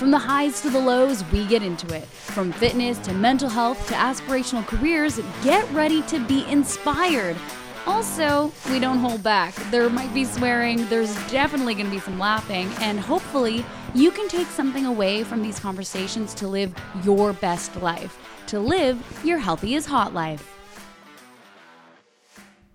[0.00, 2.06] From the highs to the lows, we get into it.
[2.06, 7.36] From fitness to mental health to aspirational careers, get ready to be inspired.
[7.84, 9.54] Also, we don't hold back.
[9.70, 13.62] There might be swearing, there's definitely going to be some laughing, and hopefully,
[13.94, 18.98] you can take something away from these conversations to live your best life, to live
[19.22, 20.56] your healthy is hot life.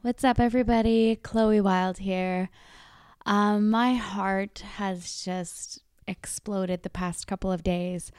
[0.03, 1.15] What's up, everybody?
[1.15, 2.51] Chloe Wilde here.
[3.25, 8.11] Um, my heart has just exploded the past couple of days.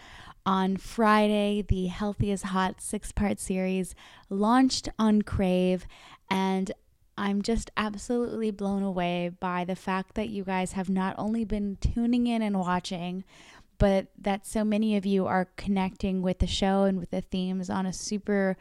[0.44, 3.94] On Friday, the Healthy is Hot six part series
[4.30, 5.86] launched on Crave,
[6.30, 6.72] and
[7.18, 11.78] I'm just absolutely blown away by the fact that you guys have not only been
[11.80, 13.24] tuning in and watching,
[13.78, 17.68] but that so many of you are connecting with the show and with the themes
[17.70, 18.56] on a super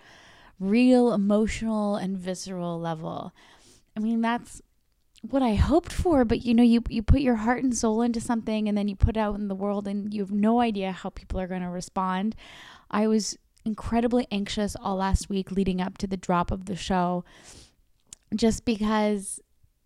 [0.59, 3.33] real, emotional, and visceral level.
[3.95, 4.61] I mean, that's
[5.31, 8.21] what I hoped for, but you know, you you put your heart and soul into
[8.21, 10.91] something and then you put it out in the world and you have no idea
[10.91, 12.35] how people are going to respond.
[12.91, 17.25] I was incredibly anxious all last week leading up to the drop of the show
[18.35, 19.39] just because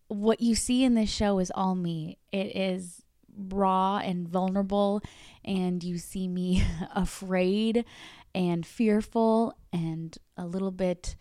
[0.09, 2.17] what you see in this show is all me.
[2.31, 3.03] It is
[3.47, 5.01] raw and vulnerable
[5.45, 6.63] and you see me
[6.95, 7.85] afraid
[8.35, 11.15] and fearful and a little bit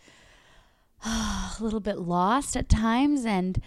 [1.05, 3.63] a little bit lost at times and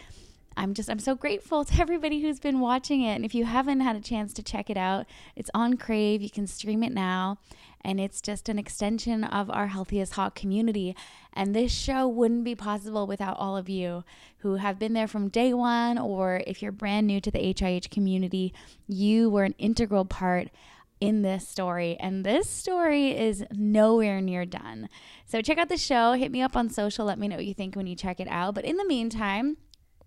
[0.57, 3.16] I'm just I'm so grateful to everybody who's been watching it.
[3.16, 6.21] And if you haven't had a chance to check it out, it's on Crave.
[6.21, 7.38] You can stream it now.
[7.83, 10.95] And it's just an extension of our Healthy is Hot community.
[11.34, 14.03] And this show wouldn't be possible without all of you
[14.40, 17.90] who have been there from day one, or if you're brand new to the HIH
[17.90, 18.53] community,
[18.88, 20.50] you were an integral part
[21.00, 21.97] in this story.
[22.00, 24.88] And this story is nowhere near done.
[25.25, 26.13] So check out the show.
[26.13, 27.06] Hit me up on social.
[27.06, 28.53] Let me know what you think when you check it out.
[28.53, 29.57] But in the meantime,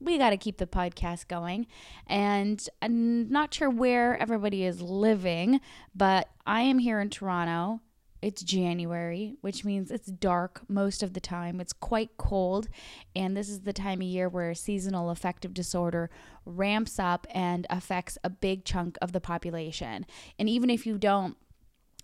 [0.04, 1.66] we got to keep the podcast going.
[2.06, 5.60] And I'm not sure where everybody is living,
[5.94, 7.80] but I am here in Toronto.
[8.20, 11.60] It's January, which means it's dark most of the time.
[11.60, 12.68] It's quite cold.
[13.14, 16.08] And this is the time of year where seasonal affective disorder
[16.46, 20.06] ramps up and affects a big chunk of the population.
[20.38, 21.36] And even if you don't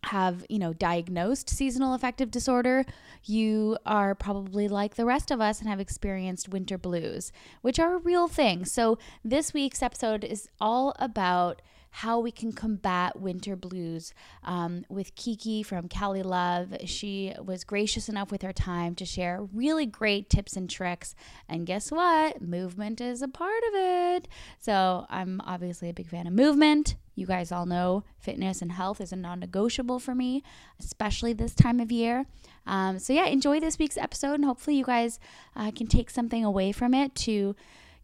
[0.04, 2.84] have, you know, diagnosed seasonal affective disorder,
[3.24, 7.94] you are probably like the rest of us and have experienced winter blues, which are
[7.94, 8.64] a real thing.
[8.64, 15.14] So, this week's episode is all about how we can combat winter blues um, with
[15.16, 16.74] Kiki from Calii Love.
[16.84, 21.14] She was gracious enough with her time to share really great tips and tricks.
[21.48, 22.40] And guess what?
[22.40, 24.28] Movement is a part of it.
[24.58, 26.94] So I'm obviously a big fan of movement.
[27.14, 30.42] You guys all know fitness and health is a non negotiable for me,
[30.78, 32.26] especially this time of year.
[32.66, 35.18] Um, so, yeah, enjoy this week's episode, and hopefully, you guys
[35.56, 37.56] uh, can take something away from it to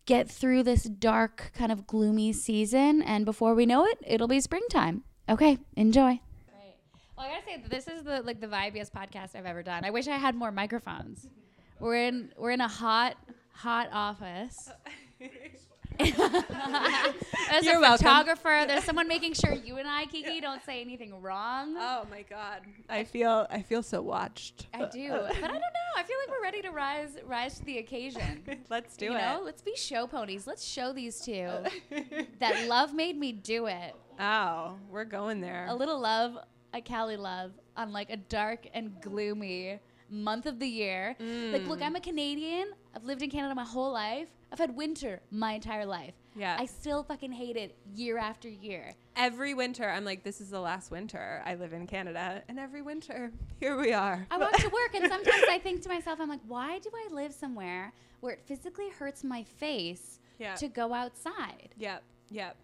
[0.06, 3.02] get through this dark, kind of gloomy season.
[3.02, 5.04] And before we know it, it'll be springtime.
[5.28, 6.20] Okay, enjoy.
[7.16, 9.84] Well, I gotta say, this is the like the vibiest podcast I've ever done.
[9.84, 11.26] I wish I had more microphones.
[11.80, 13.16] We're in we're in a hot
[13.52, 14.70] hot office.
[17.50, 17.98] There's You're a welcome.
[17.98, 18.64] photographer.
[18.66, 21.74] There's someone making sure you and I, Kiki, don't say anything wrong.
[21.78, 22.60] Oh my god.
[22.88, 24.66] I feel I feel so watched.
[24.74, 25.92] I do, uh, but I don't know.
[25.96, 28.42] I feel like we're ready to rise rise to the occasion.
[28.70, 29.18] Let's do you it.
[29.18, 30.46] know, let's be show ponies.
[30.46, 31.48] Let's show these two
[32.40, 33.94] that love made me do it.
[34.20, 35.66] oh, we're going there.
[35.68, 36.36] A little love,
[36.74, 39.78] a Cali love, on like a dark and gloomy
[40.10, 41.16] month of the year.
[41.18, 41.86] Like, look, mm.
[41.86, 42.72] I'm a Canadian.
[42.94, 44.28] I've lived in Canada my whole life.
[44.52, 46.14] I've had winter my entire life.
[46.36, 46.56] Yeah.
[46.58, 48.92] I still fucking hate it year after year.
[49.16, 52.82] Every winter I'm like this is the last winter I live in Canada and every
[52.82, 54.26] winter here we are.
[54.30, 57.12] I walk to work and sometimes I think to myself, I'm like, why do I
[57.12, 60.20] live somewhere where it physically hurts my face
[60.58, 61.70] to go outside?
[61.78, 62.02] Yep.
[62.30, 62.56] Yep.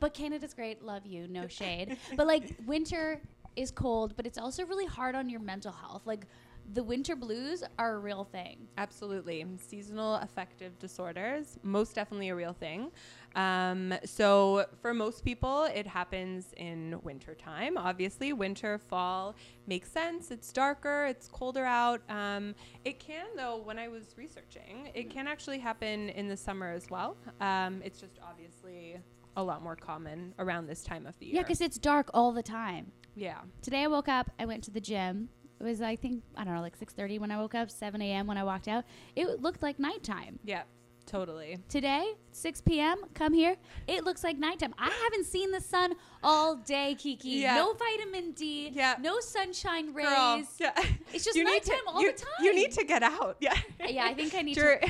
[0.00, 1.96] But Canada's great, love you, no shade.
[2.16, 3.20] but like winter
[3.56, 6.02] is cold, but it's also really hard on your mental health.
[6.04, 6.26] Like
[6.72, 8.68] the winter blues are a real thing.
[8.78, 9.44] Absolutely.
[9.58, 12.90] Seasonal affective disorders, most definitely a real thing.
[13.34, 17.76] Um, so, for most people, it happens in winter time.
[17.76, 19.34] Obviously, winter, fall
[19.66, 20.30] makes sense.
[20.30, 22.00] It's darker, it's colder out.
[22.08, 26.70] Um, it can, though, when I was researching, it can actually happen in the summer
[26.70, 27.16] as well.
[27.40, 28.96] Um, it's just obviously
[29.36, 31.34] a lot more common around this time of the year.
[31.36, 32.92] Yeah, because it's dark all the time.
[33.16, 33.38] Yeah.
[33.62, 35.28] Today I woke up, I went to the gym.
[35.60, 38.26] It was I think I don't know like 6:30 when I woke up, 7 a.m.
[38.26, 38.84] when I walked out.
[39.16, 40.38] It looked like nighttime.
[40.44, 40.62] Yeah.
[41.06, 41.58] Totally.
[41.68, 42.96] Today, 6 p.m.
[43.12, 43.56] Come here.
[43.86, 44.74] It looks like nighttime.
[44.78, 47.28] I haven't seen the sun all day, Kiki.
[47.28, 47.56] Yeah.
[47.56, 48.70] No vitamin D.
[48.72, 48.94] Yeah.
[48.98, 50.06] No sunshine rays.
[50.06, 50.42] Girl.
[50.58, 50.72] Yeah.
[51.12, 52.28] It's just You nighttime to- all you, the time.
[52.40, 53.36] You need to get out.
[53.38, 53.52] Yeah.
[53.82, 54.88] Uh, yeah, I think I need Dur- to.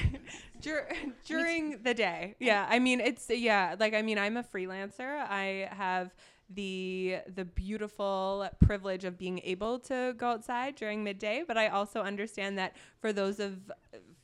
[0.60, 0.88] dur-
[1.26, 2.36] during the day.
[2.40, 5.18] Yeah, I mean it's yeah, like I mean I'm a freelancer.
[5.28, 6.14] I have
[6.50, 12.00] the the beautiful privilege of being able to go outside during midday, but I also
[12.02, 13.70] understand that for those of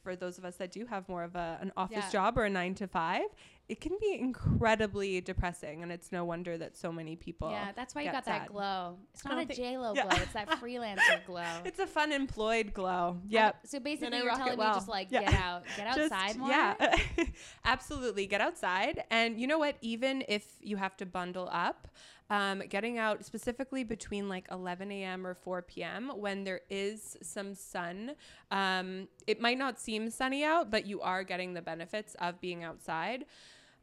[0.02, 2.10] for those of us that do have more of a, an office Yeah.
[2.10, 3.22] job or a 9 to 5,
[3.70, 7.94] it can be incredibly depressing and it's no wonder that so many people Yeah, that's
[7.94, 8.96] why you got that glow.
[9.14, 10.02] It's not a J Lo yeah.
[10.08, 10.16] glow.
[10.22, 11.60] It's that freelancer glow.
[11.64, 13.18] It's a fun employed glow.
[13.22, 13.56] I- Yep.
[13.66, 14.70] So basically, you're telling well.
[14.70, 15.22] me just like Yeah.
[15.22, 16.50] get out, get Just- outside more.
[16.50, 16.96] Yeah,
[17.64, 18.26] absolutely.
[18.26, 19.04] Get outside.
[19.10, 19.76] And you know what?
[19.80, 21.88] Even if you have to bundle up,
[22.28, 25.26] um, getting out specifically between like 11 a.m.
[25.26, 26.12] or 4 p.m.
[26.14, 28.12] when there is some sun,
[28.52, 32.62] um, it might not seem sunny out, but you are getting the benefits of being
[32.62, 33.24] outside.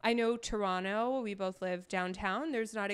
[0.02, 2.52] I know Toronto, we both live downtown.
[2.52, 2.90] There's not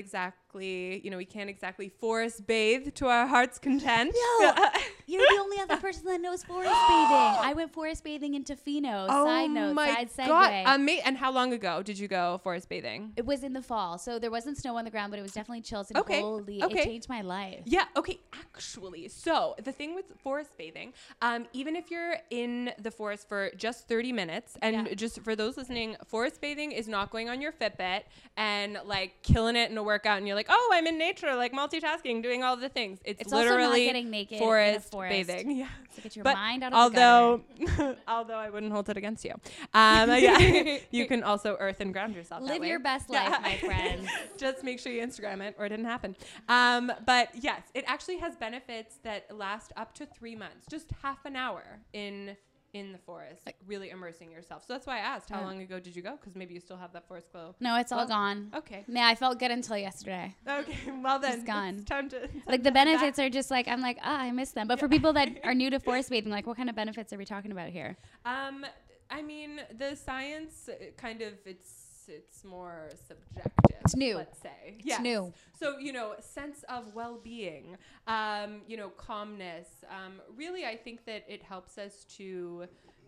[0.58, 4.14] exactly, you know, we can't exactly forest bathe to our heart's content.
[4.40, 4.50] Yo,
[5.06, 7.34] You're the only other person that knows forest bathing.
[7.48, 9.06] I went forest bathing in Tofino.
[9.08, 10.24] side note, side segue.
[10.24, 10.52] Oh God.
[10.66, 13.12] Ama- and how long ago did you go forest bathing?
[13.16, 15.32] it was in the fall, so there wasn't snow on the ground, but it was
[15.32, 16.62] definitely chills and Okay, holy.
[16.62, 16.80] okay.
[16.80, 17.60] It changed my life.
[17.64, 19.08] Yeah, okay, actually.
[19.08, 20.92] So, the thing with forest bathing,
[21.22, 24.94] um, even if you're in the forest for just 30 minutes, and Yeah.
[24.94, 28.02] just for those listening, forest bathing is not going on your Fitbit
[28.36, 31.52] and like killing it in a workout, and you're like, oh, I'm in nature, like
[31.52, 32.98] multitasking, doing all the things.
[33.04, 35.10] It's, It's literally getting naked forest, forest.
[35.28, 35.50] bathing.
[35.56, 35.68] Yeah.
[35.94, 39.24] So get your But mind out of the although, although I wouldn't hold it against
[39.24, 39.30] you,
[39.74, 42.42] um, yeah, you can also earth and ground yourself.
[42.44, 43.28] that Live your best Yeah.
[43.28, 44.08] life, my friends.
[44.36, 46.16] Just make sure you Instagram it or it didn't happen.
[46.48, 51.24] Um, but yes, it actually has benefits that last up to three months, just half
[51.24, 51.62] an hour
[51.92, 52.36] in
[52.74, 54.64] in the forest, like really immersing yourself.
[54.66, 55.46] So that's why I asked, how Yeah.
[55.46, 56.16] long ago did you go?
[56.16, 57.54] Because maybe you still have that forest glow.
[57.60, 58.50] No, it's all gone.
[58.54, 58.84] Okay.
[58.88, 60.34] Yeah, I felt good until yesterday.
[60.46, 60.76] Okay.
[61.04, 61.74] Well then, It's gone.
[61.76, 62.86] It's time to time Like the head back.
[62.86, 64.66] benefits are just like I'm like ah I miss them.
[64.66, 67.18] But for people that are new to forest bathing, like what kind of benefits are
[67.18, 67.96] we talking about here?
[68.24, 68.66] Um,
[69.10, 73.76] I mean, the science uh, kind of it's it's more subjective.
[73.84, 74.16] It's new.
[74.16, 75.32] Let's say It's new.
[75.58, 79.68] So you know, sense of well-being, um, you know, calmness.
[79.88, 82.66] Um, really, I think that it helps us to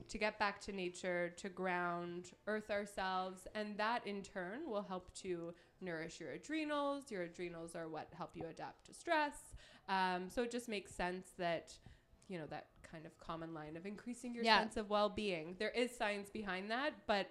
[0.09, 5.13] to get back to nature, to ground, earth ourselves, and that in turn will help
[5.15, 7.11] to nourish your adrenals.
[7.11, 9.55] Your adrenals are what help you adapt to stress.
[9.89, 11.73] Um, so it just makes sense that
[12.29, 14.61] you know that kind of common line of increasing your Yeah.
[14.61, 15.57] sense of well-being.
[15.59, 17.29] There is science behind that, but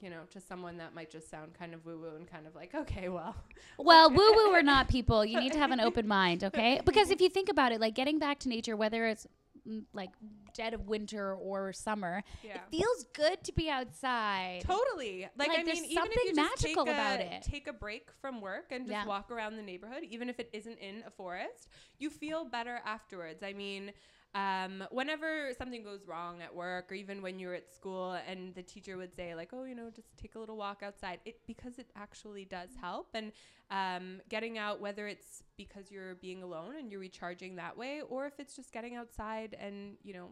[0.00, 2.74] you know, to someone that might just sound kind of woo-woo and kind of like,
[2.74, 3.34] okay, well,
[3.78, 6.80] Well, woo woo or not, people, you need to have an open mind, okay?
[6.84, 9.26] Because if you think about it, like getting back to nature, whether it's
[9.68, 10.10] mm, like
[10.54, 12.54] dead of winter or summer, yeah.
[12.56, 14.62] it feels good to be outside.
[14.62, 15.28] Totally.
[15.38, 17.42] Like, Like, I mean, even if something you just magical take a, about it.
[17.42, 19.06] take a break from work and just Yeah.
[19.06, 21.68] walk around the neighborhood, even if it isn't in a forest,
[21.98, 23.42] you feel better afterwards.
[23.42, 23.92] I mean,
[24.34, 28.62] um, whenever something goes wrong at work or even when you're at school and the
[28.62, 31.78] teacher would say like, oh, you know, just take a little walk outside, it because
[31.78, 33.08] it actually does help.
[33.14, 33.32] And
[33.70, 38.26] um, getting out, whether it's because you're being alone and you're recharging that way, or
[38.26, 40.28] if it's just getting outside and you know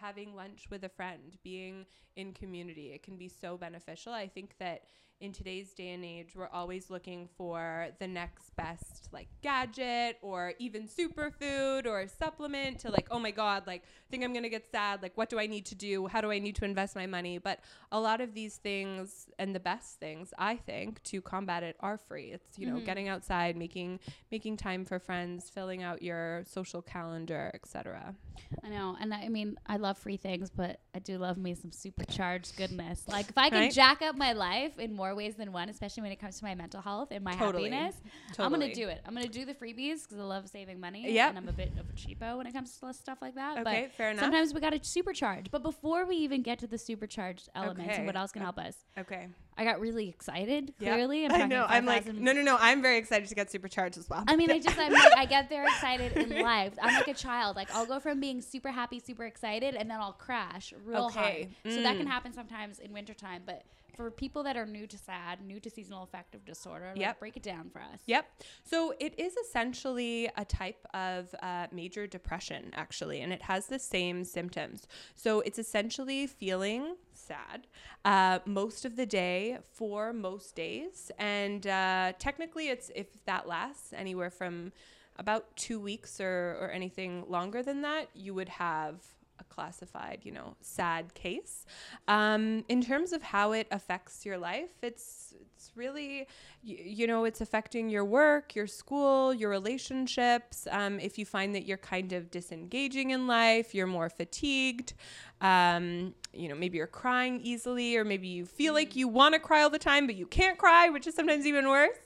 [0.00, 1.86] having lunch with a friend, being
[2.16, 2.92] in community.
[2.92, 4.12] It can be so beneficial.
[4.12, 4.82] I think that
[5.22, 10.52] in today's day and age, we're always looking for the next best like gadget or
[10.58, 15.00] even superfood or supplement to like, oh my God, like think I'm gonna get sad.
[15.00, 16.08] Like what do I need to do?
[16.08, 17.38] How do I need to invest my money?
[17.38, 17.60] But
[17.92, 21.96] a lot of these things and the best things I think to combat it are
[21.98, 22.32] free.
[22.32, 22.84] It's, you know, Mhm.
[22.84, 24.00] getting outside, making
[24.32, 28.16] making time for friends, filling out your social calendar, etc.
[28.64, 31.70] I know, and I mean, I love free things, but I do love me some
[31.72, 33.04] supercharged goodness.
[33.08, 33.72] Like if I can Right?
[33.72, 36.54] jack up my life in more ways than one, especially when it comes to my
[36.54, 37.70] mental health and my Totally.
[37.70, 37.96] happiness,
[38.32, 38.46] Totally.
[38.46, 39.00] I'm gonna do it.
[39.06, 41.10] I'm gonna do the freebies because I love saving money.
[41.12, 41.28] Yep.
[41.30, 43.58] and I'm a bit of a cheapo when it comes to stuff like that.
[43.58, 44.20] Okay, but fair enough.
[44.24, 45.46] sometimes we gotta supercharge.
[45.50, 47.96] But before we even get to the supercharged elements Okay.
[47.98, 49.28] and what else can help us, Okay.
[49.56, 50.72] I got really excited.
[50.78, 51.66] Clearly, I'm I know.
[51.68, 52.56] I'm like, no, no, no.
[52.58, 54.24] I'm very excited to get supercharged as well.
[54.26, 56.72] I mean, I just I'm like, I get very excited in life.
[56.80, 57.56] I'm like a child.
[57.56, 61.48] Like I'll go from being super happy, super excited, and then I'll crash real Okay.
[61.64, 61.74] hard.
[61.74, 62.10] So that can Mm.
[62.10, 63.42] happen sometimes in wintertime.
[63.44, 63.64] But
[63.96, 67.20] for people that are new to SAD, new to seasonal affective disorder, like, Yep.
[67.20, 68.00] break it down for us.
[68.06, 68.24] Yep.
[68.64, 73.78] So it is essentially a type of uh, major depression, actually, and it has the
[73.78, 74.86] same symptoms.
[75.14, 77.66] So it's essentially feeling sad
[78.04, 83.92] uh, most of the day for most days, and uh, technically, it's if that lasts
[83.92, 84.72] anywhere from
[85.16, 88.96] about two weeks or, or anything longer than that, you would have
[89.38, 91.66] a classified, you know, sad case.
[92.08, 96.26] Um, in terms of how it affects your life, it's it's really,
[96.62, 100.66] you, you know, it's affecting your work, your school, your relationships.
[100.70, 104.94] Um, if you find that you're kind of disengaging in life, you're more fatigued.
[105.40, 109.40] Um, you know, maybe you're crying easily, or maybe you feel like you want to
[109.40, 111.98] cry all the time, but you can't cry, which is sometimes even worse.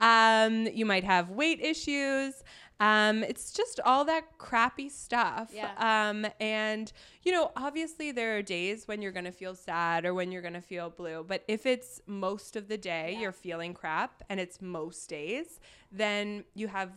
[0.00, 2.42] Um, you might have weight issues.
[2.80, 5.50] Um, it's just all that crappy stuff.
[5.54, 5.70] Yeah.
[5.78, 10.14] Um, and, you know, obviously there are days when you're going to feel sad or
[10.14, 11.24] when you're going to feel blue.
[11.26, 13.20] But if it's most of the day Yeah.
[13.20, 15.60] you're feeling crap and it's most days,
[15.92, 16.90] then you have,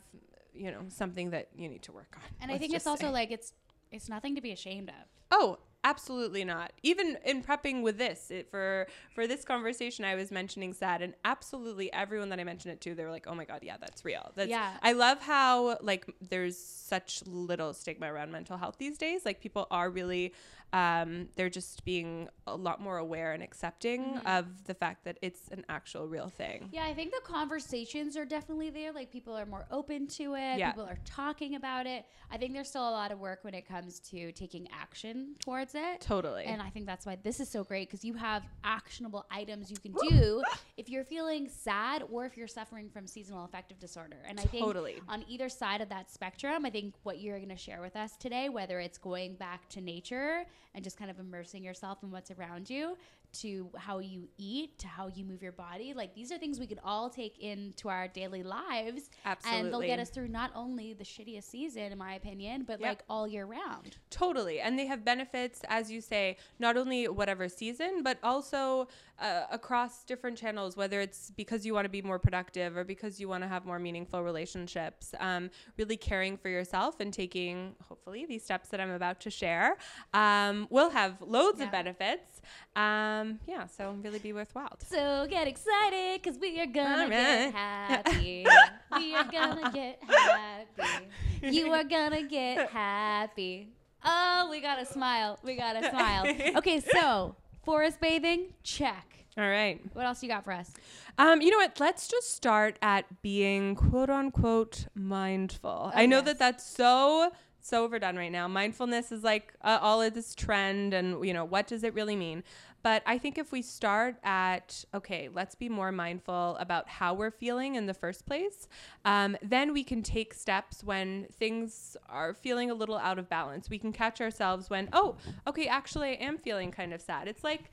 [0.56, 2.24] you know, something that you need to work on.
[2.42, 3.12] And I think it's also say.
[3.12, 3.54] like it's
[3.92, 4.96] it's nothing to be ashamed of.
[5.32, 6.74] Oh, absolutely not.
[6.84, 11.13] Even in prepping with this it, for for this conversation, I was mentioning sad, and
[11.24, 14.04] absolutely everyone that I mentioned it to, they were like, "Oh my god, yeah, that's
[14.04, 14.72] real." That's, Yeah.
[14.82, 19.25] I love how like there's such little stigma around mental health these days.
[19.25, 20.34] Like people are really,
[20.74, 24.27] um, they're just being a lot more aware and accepting Mm-hmm.
[24.27, 26.70] of the fact that it's an actual real thing.
[26.72, 28.92] Yeah, I think the conversations are definitely there.
[28.92, 30.58] Like people are more open to it.
[30.58, 30.72] Yeah.
[30.72, 32.06] People are talking about it.
[32.32, 35.75] I think there's still a lot of work when it comes to taking action towards
[35.77, 36.01] it.
[36.01, 36.46] Totally.
[36.46, 39.77] And I think that's why this is so great because you have actionable items you
[39.77, 40.44] can do
[40.77, 44.17] if you're feeling sad or if you're suffering from seasonal affective disorder.
[44.27, 45.01] And I think Totally.
[45.08, 48.15] on either side of that spectrum, I think what you're going to share with us
[48.17, 52.32] today, whether it's going back to nature and just kind of immersing yourself in what's
[52.32, 52.98] around you,
[53.42, 56.68] to how you eat, to how you move your body, like these are things we
[56.68, 59.10] could all take into our daily lives.
[59.46, 62.89] And they'll get us through not only the shittiest season, in my opinion, but Yep.
[62.89, 63.98] like all year round.
[64.10, 64.60] Totally.
[64.60, 68.88] And they have benefits, as you say, not only whatever season, but also
[69.19, 73.19] uh, across different channels, whether it's because you want to be more productive or because
[73.19, 75.13] you want to have more meaningful relationships.
[75.19, 79.77] Um, really caring for yourself and taking, hopefully, these steps that I'm about to share
[80.13, 81.65] um, will have loads Yeah.
[81.65, 82.41] of benefits.
[82.75, 84.77] Um, yeah, so really be worthwhile.
[84.86, 88.45] So get excited because we are gonna All get happy.
[88.98, 91.07] we are gonna get happy.
[91.41, 93.69] You are gonna get happy.
[94.03, 95.39] Oh, we gotta smile.
[95.43, 96.25] We gotta smile.
[96.57, 99.25] Okay, so forest bathing, check.
[99.38, 99.81] All right.
[99.93, 100.72] What else you got for us?
[101.17, 101.79] Um, you know what?
[101.79, 105.91] Let's just start at being quote unquote mindful.
[105.93, 106.25] I know yes.
[106.25, 108.48] that that's so so overdone right now.
[108.48, 112.15] Mindfulness is like uh, all of this trend, and you know what does it really
[112.15, 112.43] mean?
[112.86, 117.32] But I think if we start at okay, let's be more mindful about how we're
[117.32, 118.68] feeling in the first place,
[119.06, 123.72] um, then we can take steps when things are feeling a little out of balance.
[123.72, 127.27] We can catch ourselves when oh, okay, actually I am feeling kind of sad.
[127.27, 127.72] It's like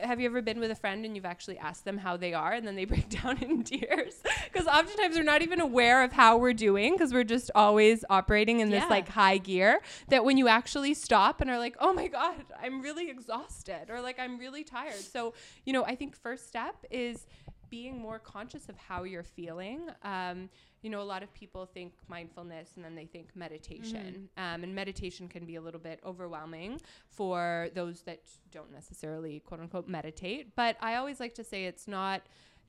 [0.00, 2.52] have you ever been with a friend and you've actually asked them how they are
[2.52, 6.36] and then they break down in tears because oftentimes we're not even aware of how
[6.36, 8.88] we're doing because we're just always operating in this Yeah.
[8.88, 12.80] like high gear that when you actually stop and are like oh my god i'm
[12.80, 17.26] really exhausted or like i'm really tired so you know i think first step is
[17.70, 19.88] being more conscious of how you're feeling.
[20.02, 20.48] Um,
[20.82, 24.28] you know a lot of people think mindfulness and then they think meditation.
[24.36, 28.20] Um, and meditation can be a little bit overwhelming for those that
[28.52, 30.54] don't necessarily quote unquote meditate.
[30.54, 32.22] But i always like to say it's not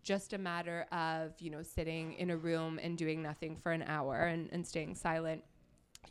[0.03, 3.83] just a matter of you know sitting in a room and doing nothing for an
[3.83, 5.43] hour and, and staying silent.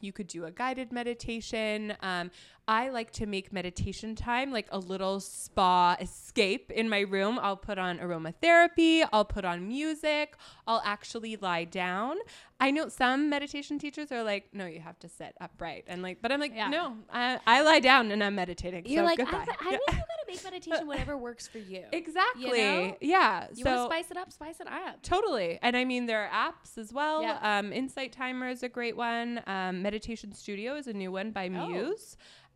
[0.01, 1.97] You could do a guided meditation.
[2.03, 2.31] Um,
[2.69, 7.39] I like to make meditation time like a little spa escape in my room.
[7.41, 12.17] I'll put on aromatherapy, I'll put on music, I'll actually lie down.
[12.59, 15.85] I know some meditation teachers are like, no, you have to sit upright.
[15.87, 16.69] And like, but I'm like, Yeah.
[16.69, 18.87] no, I, I lie down and I'm meditating.
[18.87, 19.47] You're so like, goodbye.
[19.49, 19.79] I, I Yeah.
[19.79, 21.85] think you gotta make meditation whatever works for you.
[21.93, 22.59] Exactly.
[22.63, 22.97] know?
[23.01, 23.47] Yeah.
[23.55, 25.03] You so wanna spice it up, spice it up.
[25.03, 25.59] Totally.
[25.63, 27.23] And I mean, there are apps as well.
[27.23, 27.39] Yeah.
[27.59, 29.41] Um, Insight Timer is a great one.
[29.47, 31.69] Um, Meditation Studio is a new one by Oh.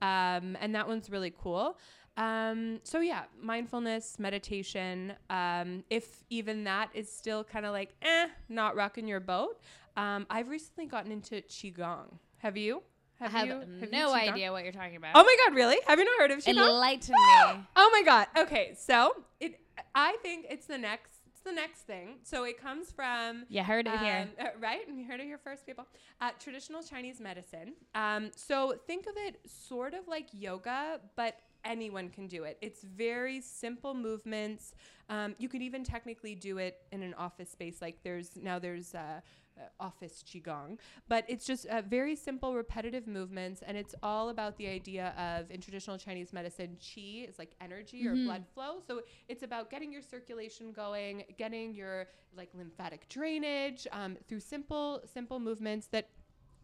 [0.03, 1.79] Um, and that one's really cool.
[2.17, 5.15] Um, so yeah, mindfulness, meditation.
[5.31, 9.61] Um, if even that is still kind of like, eh, not rocking your boat.
[9.97, 12.19] Um, I've recently gotten into Qigong.
[12.39, 12.83] Have you?
[13.21, 13.61] I have you?
[13.81, 15.13] have no idea what you're talking about.
[15.15, 15.77] Oh my God, really?
[15.87, 16.69] Have you not heard of Qigong?
[16.69, 17.65] Enlighten me.
[17.77, 18.27] Oh my god.
[18.39, 19.61] Okay, so it
[19.95, 22.17] I think it's the next it's the next thing.
[22.23, 24.29] So it comes from You heard it here.
[24.39, 24.87] um, uh, right?
[24.87, 25.87] And you heard it here first, people.
[26.21, 27.75] Uh, traditional Chinese medicine.
[27.95, 32.59] Um, so think of it sort of like yoga, but anyone can do it.
[32.61, 34.75] It's very simple movements.
[35.09, 37.83] Um, you could even technically do it in an office space.
[37.83, 39.21] Like there's now there's uh,
[39.59, 44.57] uh, office qigong, but it's just uh, very simple, repetitive movements, and it's all about
[44.57, 48.81] the idea of in traditional Chinese medicine, qi is like energy or blood flow.
[48.87, 55.03] So it's about getting your circulation going, getting your like lymphatic drainage um, through simple,
[55.13, 56.09] simple movements that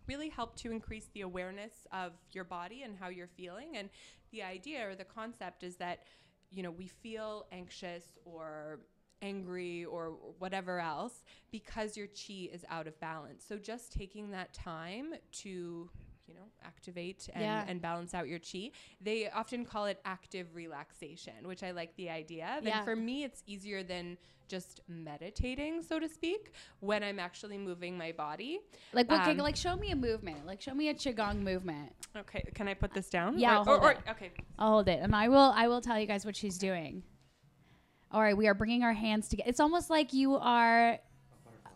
[0.06, 3.76] really help to increase the awareness of your body and how you're feeling.
[3.76, 3.90] And
[4.36, 6.00] the idea or the concept is that,
[6.50, 8.80] you know, we feel anxious or
[9.22, 13.42] angry or whatever else because your chi is out of balance.
[13.48, 15.88] So just taking that time to
[16.26, 17.64] you know activate and, Yeah.
[17.68, 22.10] and balance out your chi they often call it active relaxation which i like the
[22.10, 22.76] idea of Yeah.
[22.78, 24.18] and for me it's easier than
[24.48, 28.60] just meditating so to speak when i'm actually moving my body
[28.92, 30.46] Like, okay, Um, like show me a movement.
[30.46, 31.92] Like, show me a qigong movement.
[32.16, 33.38] Okay, can I put this down?
[33.38, 33.98] Yeah, Or, I'll hold or- it.
[34.08, 34.30] okay.
[34.58, 35.52] I'll hold it, and I will.
[35.54, 37.02] I will tell you guys what she's doing.
[38.12, 39.48] All right, we are bringing our hands together.
[39.50, 40.98] It's almost like you are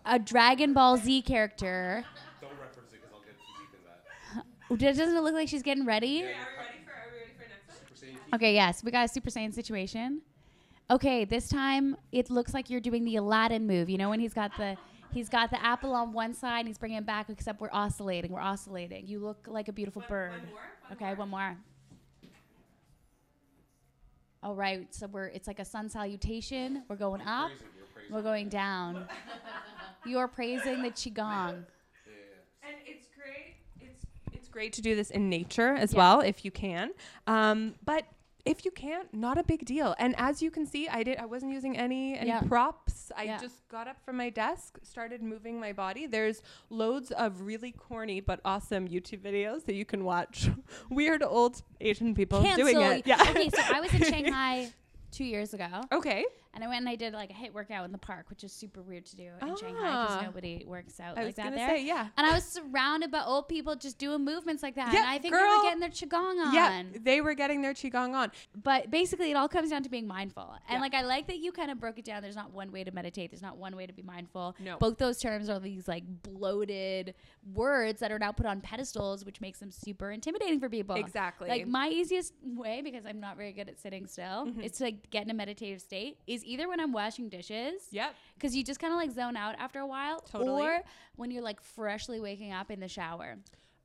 [0.07, 2.05] a Dragon Ball Z character.
[2.41, 4.05] Don't reference it because I'll get too deep in that.
[4.35, 4.45] Does-
[4.77, 6.23] Doesn't it look like she's getting ready?
[6.23, 6.39] Are we ready
[6.85, 6.91] for?
[6.93, 7.77] Are we ready for next one?
[7.79, 8.35] Super Saiyan Ki.
[8.37, 10.23] Okay, yes, we got a Super Saiyan situation.
[10.91, 13.89] Okay, this time it looks like you're doing the Aladdin move.
[13.89, 14.77] You know when he's got the
[15.13, 18.31] he's got the apple on one side and he's bringing it back, except we're oscillating.
[18.33, 19.07] We're oscillating.
[19.07, 20.31] You look like a beautiful bird.
[20.33, 20.55] One more.
[20.89, 21.17] One Okay, more.
[21.17, 21.57] one more.
[24.43, 26.83] All right, so we're it's like a sun salutation.
[26.89, 27.49] We're going up.
[27.51, 28.15] Praising, you're praising.
[28.15, 29.07] We're going down.
[30.07, 31.19] You're praising the qigong.
[31.19, 32.87] Yeah, yeah, And it's great.
[32.87, 33.00] It's it's
[34.61, 35.99] great to do this in nature as Yeah.
[35.99, 36.91] well if you can.
[37.27, 38.05] Um, but
[38.45, 39.95] if you can't, not a big deal.
[39.99, 41.17] And as you can see, I did.
[41.19, 42.43] I wasn't using any any Yeah.
[42.43, 43.11] props.
[43.17, 43.39] I Yeah.
[43.39, 46.07] just got up from my desk, started moving my body.
[46.07, 50.49] There's loads of really corny but awesome YouTube videos that you can watch.
[50.91, 52.67] Weird old Asian people Cancel.
[52.67, 53.07] doing it.
[53.07, 53.23] Yeah.
[53.31, 54.73] Okay, so I was in Shanghai
[55.11, 55.69] two years ago.
[55.93, 56.25] okay.
[56.53, 58.53] And I went and I did like a HIIT workout in the park, which is
[58.53, 60.07] super weird to do in Shanghai Ah.
[60.09, 61.69] because nobody works out I like was that there.
[61.69, 62.09] say yeah.
[62.17, 64.93] And I was surrounded by old people just doing movements like that.
[64.93, 66.53] Yeah, and I think they were getting their qigong on.
[66.55, 68.33] Yeah, they were getting their qigong on.
[68.61, 70.53] But basically, it all comes down to being mindful.
[70.69, 70.81] And Yeah.
[70.81, 72.21] like, I like that you kind of broke it down.
[72.21, 73.31] There's not one way to meditate.
[73.31, 74.57] There's not one way to be mindful.
[74.59, 74.77] No.
[74.79, 77.15] Both those terms are these like bloated
[77.55, 80.97] words that are now put on pedestals, which makes them super intimidating for people.
[80.97, 81.49] Exactly.
[81.49, 84.63] Like my easiest way, because I'm not very good at sitting still, Mm-hmm.
[84.63, 86.19] is to like get in a meditative state.
[86.27, 87.83] Is either when I'm washing dishes.
[87.91, 88.15] Yep.
[88.35, 90.21] Because you just kind of like zone out after a while.
[90.21, 90.63] Totally.
[90.63, 90.81] Or
[91.17, 93.37] when you're like freshly waking up in the shower.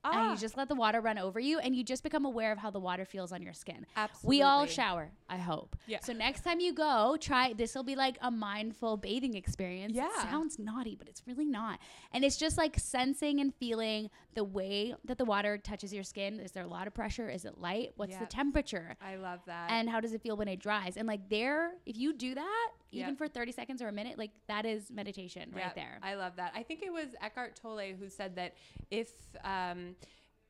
[0.06, 0.32] And Ah.
[0.32, 2.70] you just let the water run over you and you just become aware of how
[2.70, 3.86] the water feels on your skin.
[3.96, 4.38] Absolutely.
[4.38, 5.76] We all shower, I hope.
[5.88, 6.00] Yeah.
[6.02, 9.94] So next time you go, try this will be like a mindful bathing experience.
[9.96, 10.08] Yeah.
[10.08, 11.80] It sounds naughty, but it's really not.
[12.12, 16.40] And it's just like sensing and feeling the way that the water touches your skin.
[16.40, 17.30] Is there a lot of pressure?
[17.30, 17.92] Is it light?
[17.96, 18.96] What's the temperature?
[19.02, 19.72] I love that.
[19.72, 22.72] and how does it feel when it dries and like there if you do that
[22.96, 23.18] even Yep.
[23.18, 26.34] for 30 seconds or a minute like that is meditation Yeah, right there I love
[26.38, 26.52] that.
[26.56, 28.56] I think it was Eckhart Tolle who said that
[28.92, 29.10] if
[29.44, 29.96] um,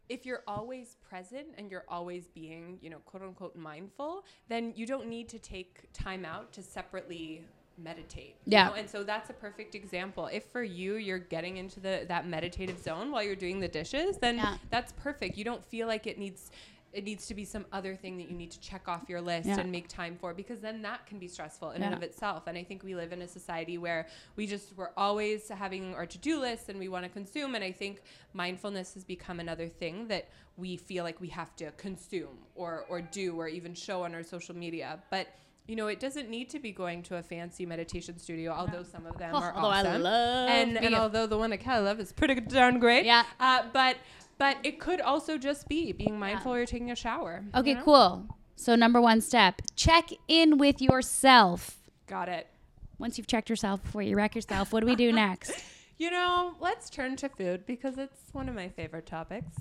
[0.08, 4.86] if you're always present and you're always being, you know, quote unquote mindful, then you
[4.86, 7.42] don't need to take time out to separately
[7.78, 8.36] meditate.
[8.46, 8.68] you Yeah.
[8.68, 8.74] know?
[8.76, 10.28] And so that's a perfect example.
[10.32, 14.18] If for you you're getting into the that meditative zone while you're doing the dishes,
[14.18, 14.58] then Yeah.
[14.70, 15.38] that's perfect.
[15.38, 16.52] You don't feel like it needs
[16.96, 19.48] it needs to be some other thing that you need to check off your list
[19.50, 19.60] Yeah.
[19.60, 22.48] and make time for because then that can be stressful in and of itself.
[22.48, 26.06] And I think we live in a society where we just we're always having our
[26.06, 27.54] to-do lists and we want to consume.
[27.56, 28.02] And I think
[28.34, 33.02] mindfulness has become another thing that we feel like we have to consume or or
[33.02, 35.00] do or even show on our social media.
[35.10, 35.28] But
[35.68, 39.06] you know, it doesn't need to be going to a fancy meditation studio, although some
[39.08, 40.04] of them are although I awesome.
[40.04, 43.04] love and, and although the one I kind of love is pretty darn great.
[43.06, 43.24] Yeah.
[43.40, 43.98] Uh, but
[44.38, 47.44] but it could also just be being mindful while you're taking a shower.
[47.54, 47.84] you okay know?
[47.84, 52.48] cool so number one step check in with yourself Got it.
[53.00, 55.52] once you've checked yourself before you wreck yourself what do we do next
[55.98, 59.56] You know, let's turn to food because it's one of my favorite topics.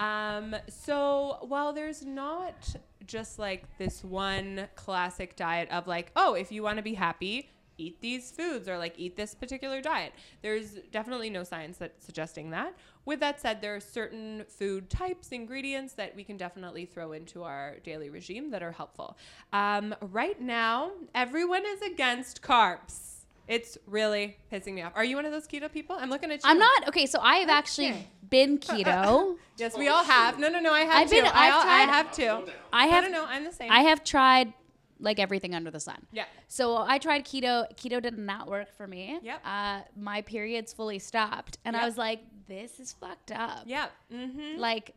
[0.00, 2.74] Um, so while there's not
[3.06, 7.50] just like this one classic diet of like, oh, if you want to be happy,
[7.78, 10.12] eat these foods or like eat this particular diet.
[10.42, 12.74] There's definitely no science that's suggesting that.
[13.04, 17.42] With that said, there are certain food types, ingredients that we can definitely throw into
[17.42, 19.16] our daily regime that are helpful.
[19.52, 23.10] Um, right now, everyone is against carbs.
[23.46, 24.92] It's really pissing me off.
[24.94, 25.96] Are you one of those keto people?
[26.00, 26.48] I'm looking at you.
[26.50, 28.06] i'm not okay so i have actually Okay.
[28.30, 30.38] been keto Yes, we all have.
[30.40, 30.72] No, no, no.
[30.72, 31.14] I have I've to.
[31.14, 32.52] been- I, I've I tried- have to.
[32.72, 33.24] i No, no, no.
[33.28, 33.70] I'm the same.
[33.70, 34.52] i have tried
[35.00, 36.24] like everything under the sun yeah.
[36.48, 37.66] So I tried keto.
[37.76, 39.18] Keto did not work for me.
[39.22, 39.40] Yep.
[39.44, 43.86] Uh, my periods fully stopped, and I was like, "This is fucked up." Yeah.
[44.12, 44.58] Mm-hmm.
[44.60, 44.94] Like,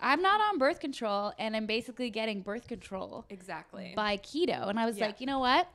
[0.00, 3.92] I'm not on birth control and I'm basically getting birth control Exactly.
[3.96, 4.68] by keto.
[4.68, 5.06] And I was Yeah.
[5.06, 5.68] like, you know what?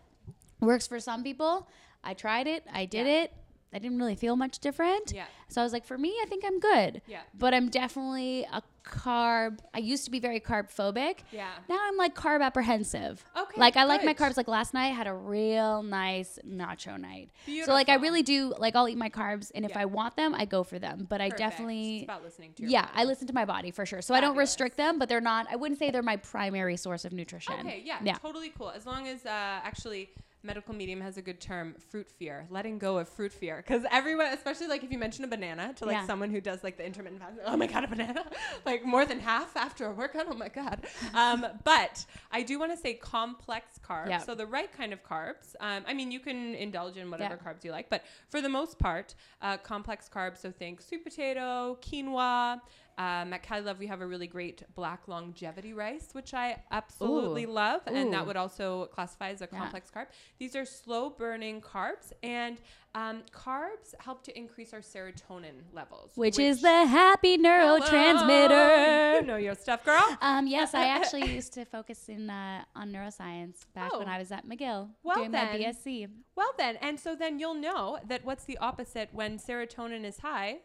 [0.60, 1.68] Works for some people.
[2.04, 2.64] I tried it.
[2.72, 3.24] I did Yeah.
[3.24, 3.34] it.
[3.74, 5.14] I didn't really feel much different.
[5.14, 5.26] Yeah.
[5.48, 7.02] So I was like, for me, I think I'm good.
[7.08, 7.22] Yeah.
[7.38, 9.60] But I'm definitely a carb.
[9.74, 11.20] I used to be very carb phobic.
[11.32, 11.50] Yeah.
[11.70, 13.24] Now I'm like carb apprehensive.
[13.38, 14.36] Okay, Like I like my carbs.
[14.36, 17.30] Like last night I had a real nice nacho night.
[17.46, 17.72] Beautiful.
[17.72, 19.80] So like I really do like I'll eat my carbs and if Yeah.
[19.82, 21.06] I want them, I go for them.
[21.10, 22.94] But I definitely It's about listening to yeah, body.
[22.96, 24.02] I listen to my body for sure.
[24.02, 25.48] So I don't restrict them, but they're not.
[25.50, 27.54] I wouldn't say they're my primary source of nutrition.
[27.62, 28.16] Okay, yeah, yeah.
[28.16, 28.72] totally cool.
[28.72, 30.10] As long as uh, actually
[30.44, 34.28] medical medium has a good term, fruit fear, letting go of fruit fear, because everyone,
[34.28, 36.08] especially like if you mention a banana to like Yeah.
[36.08, 38.26] someone who does like the intermittent fasting, oh my god, a banana,
[38.66, 40.86] like more than half after a workout, oh my god.
[41.14, 44.20] Um, but I do want to say complex carbs, Yeah.
[44.20, 45.56] so the right kind of carbs.
[45.60, 47.52] Um, I mean, you can indulge in whatever Yeah.
[47.54, 50.38] carbs you like, but for the most part, uh, complex carbs.
[50.38, 52.62] So think sweet potato, quinoa.
[53.02, 57.46] Um, at Calii Love, we have a really great black longevity rice, which I absolutely
[57.46, 57.52] Ooh.
[57.52, 59.58] love, and that would also classify as a Yeah.
[59.60, 60.06] complex carb.
[60.38, 62.62] These are slow burning carbs, and
[62.94, 69.22] um, carbs help to increase our serotonin levels, Which, is the happy neurotransmitter.
[69.22, 70.04] You know your stuff, girl.
[70.22, 74.12] Um, yes, I actually used to focus in uh, on neuroscience back when Oh.
[74.12, 75.58] I was at McGill Well doing my.
[75.58, 76.08] BSc.
[76.36, 80.60] Well, then, and so then you'll know that what's the opposite when serotonin is high?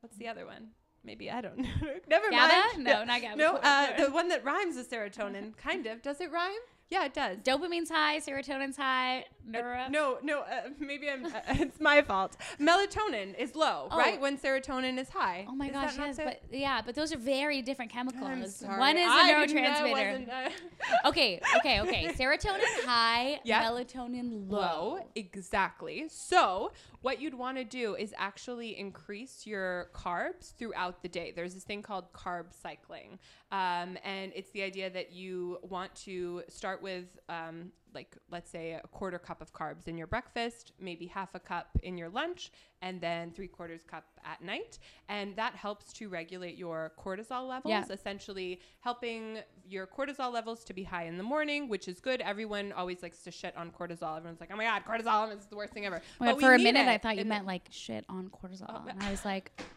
[0.00, 0.70] What's the other one?
[1.04, 1.68] Maybe I don't know.
[2.08, 2.52] Never GABA?
[2.76, 2.84] mind.
[2.84, 3.36] No, not GABA.
[3.36, 6.00] No, uh, the one that rhymes with serotonin, kind of.
[6.02, 6.52] Does it rhyme?
[6.90, 7.38] Yeah, it does.
[7.38, 9.24] Dopamine's high, serotonin's high.
[9.46, 11.24] Neuro- Uh, no, no, uh, maybe I'm.
[11.24, 12.36] Uh, it's my fault.
[12.60, 13.96] Melatonin is low, Oh.
[13.96, 14.20] right?
[14.20, 15.46] When serotonin is high.
[15.48, 18.22] Oh my Is gosh, yes, but yeah, but those are very different chemicals.
[18.22, 18.78] I'm sorry.
[18.78, 20.28] One is a I neurotransmitter.
[20.28, 22.08] uh, okay, okay, okay.
[22.12, 23.62] Serotonin high, Yeah.
[23.64, 24.58] melatonin low.
[24.60, 25.08] low.
[25.14, 26.04] Exactly.
[26.10, 31.32] So, what you'd want to do is actually increase your carbs throughout the day.
[31.34, 33.18] There's this thing called carb cycling.
[33.50, 38.72] Um, and it's the idea that you want to start with, um, like, let's say
[38.72, 42.50] a quarter cup of carbs in your breakfast, maybe half a cup in your lunch,
[42.80, 44.78] and then three quarters cup at night.
[45.08, 47.84] And that helps to regulate your cortisol levels, Yeah.
[47.90, 52.20] essentially helping your cortisol levels to be high in the morning, which is good.
[52.20, 54.16] Everyone always likes to shit on cortisol.
[54.16, 56.00] Everyone's like, oh my God, cortisol is the worst thing ever.
[56.18, 59.10] But for a minute, I thought you meant like shit on cortisol, Oh, and I
[59.10, 59.52] was like,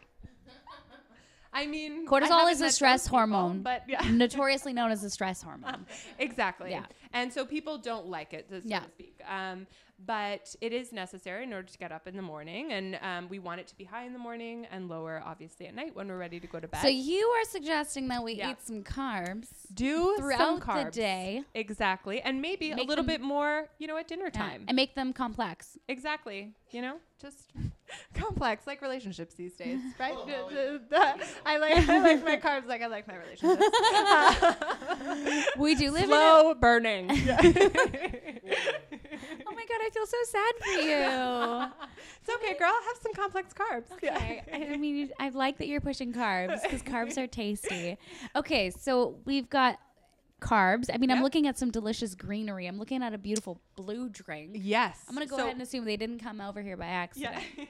[1.52, 4.02] I mean, cortisol haven't is a stress people, hormone, but yeah.
[4.10, 5.86] notoriously known as a stress hormone.
[6.18, 6.70] exactly.
[6.70, 6.84] Yeah.
[7.16, 8.80] And so people don't like it, so Yeah.
[8.80, 9.20] to speak.
[9.28, 9.66] Um,
[9.98, 13.38] but it is necessary in order to get up in the morning, and um, we
[13.38, 16.18] want it to be high in the morning and lower, obviously, at night when we're
[16.18, 16.82] ready to go to bed.
[16.82, 18.50] So you are suggesting that we Yeah.
[18.50, 20.92] eat some carbs do some throughout the carbs.
[20.92, 24.64] day Exactly, and maybe a little bit more, you know, at dinner yeah, time.
[24.68, 25.78] and make them complex.
[25.88, 26.52] Exactly.
[26.72, 27.52] You know, just
[28.12, 30.12] complex like relationships these days, right?
[30.14, 33.64] Oh, The- the- the- I like I like my carbs like I like my relationships.
[35.56, 36.54] We do live in a
[37.16, 38.40] Burning.
[39.48, 41.86] Oh my god, I feel so sad for you.
[42.20, 42.72] it's okay, girl.
[42.86, 43.90] Have some complex carbs.
[43.92, 44.42] Okay.
[44.52, 47.96] I I mean, I like that you're pushing carbs because carbs are tasty.
[48.34, 49.78] Okay, so we've got
[50.40, 50.90] carbs.
[50.92, 52.66] I mean, I'm looking at some delicious greenery.
[52.66, 54.50] I'm looking at a beautiful blue drink.
[54.54, 54.98] Yes.
[55.08, 57.36] I'm gonna go So- ahead and assume they didn't come over here by accident.
[57.56, 57.64] Yeah.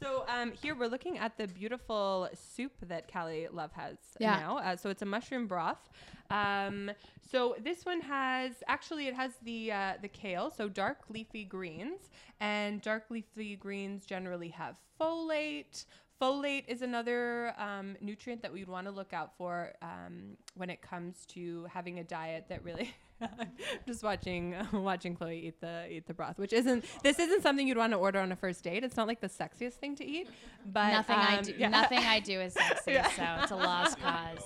[0.00, 4.36] So um, here we're looking at the beautiful soup that Calii Love has Yeah.
[4.36, 4.58] now.
[4.58, 5.90] Uh, so it's a mushroom broth.
[6.30, 6.90] Um,
[7.30, 12.08] so this one has actually it has the uh, the kale, so dark leafy greens,
[12.40, 15.84] and dark leafy greens generally have folate.
[16.20, 20.82] Folate is another um, nutrient that we'd want to look out for um, when it
[20.82, 22.94] comes to having a diet that really.
[23.86, 27.76] just watching watching Chloe eat the eat the broth, which isn't this isn't something you'd
[27.78, 28.84] want to order on a first date.
[28.84, 30.28] It's not like the sexiest thing to eat,
[30.66, 31.54] but nothing I um, do.
[31.56, 31.68] yeah.
[31.68, 33.08] Nothing I do is sexy, Yeah.
[33.10, 34.38] so it's a lost cause.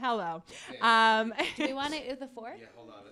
[0.00, 0.42] Hello.
[0.80, 2.56] Um, Do we want it with a fork?
[2.60, 3.02] Yeah, hold on.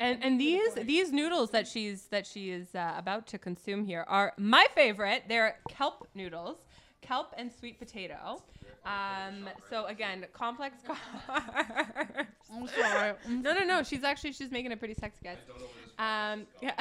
[0.00, 4.04] and and these these noodles that she's that she is uh, about to consume here
[4.08, 5.24] are my favorite.
[5.28, 6.58] They're kelp noodles,
[7.00, 8.42] kelp and sweet potato.
[8.84, 12.26] Um, so again, complex carbs.
[12.54, 13.14] I'm sorry.
[13.28, 13.82] No, no, no.
[13.82, 15.36] She's actually she's making it pretty sexy, guys.
[15.98, 16.72] Um, yeah.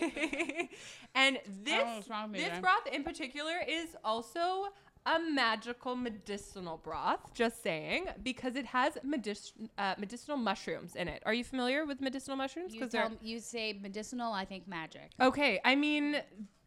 [1.14, 4.68] and this know what's wrong with me this broth in particular is also
[5.06, 7.20] a magical medicinal broth.
[7.34, 9.38] Just saying, because it has medic-
[9.78, 11.22] uh, medicinal mushrooms in it.
[11.24, 12.72] Are you familiar with medicinal mushrooms?
[12.74, 15.10] Because they're- you say medicinal, I think magic.
[15.20, 16.20] Okay, I mean,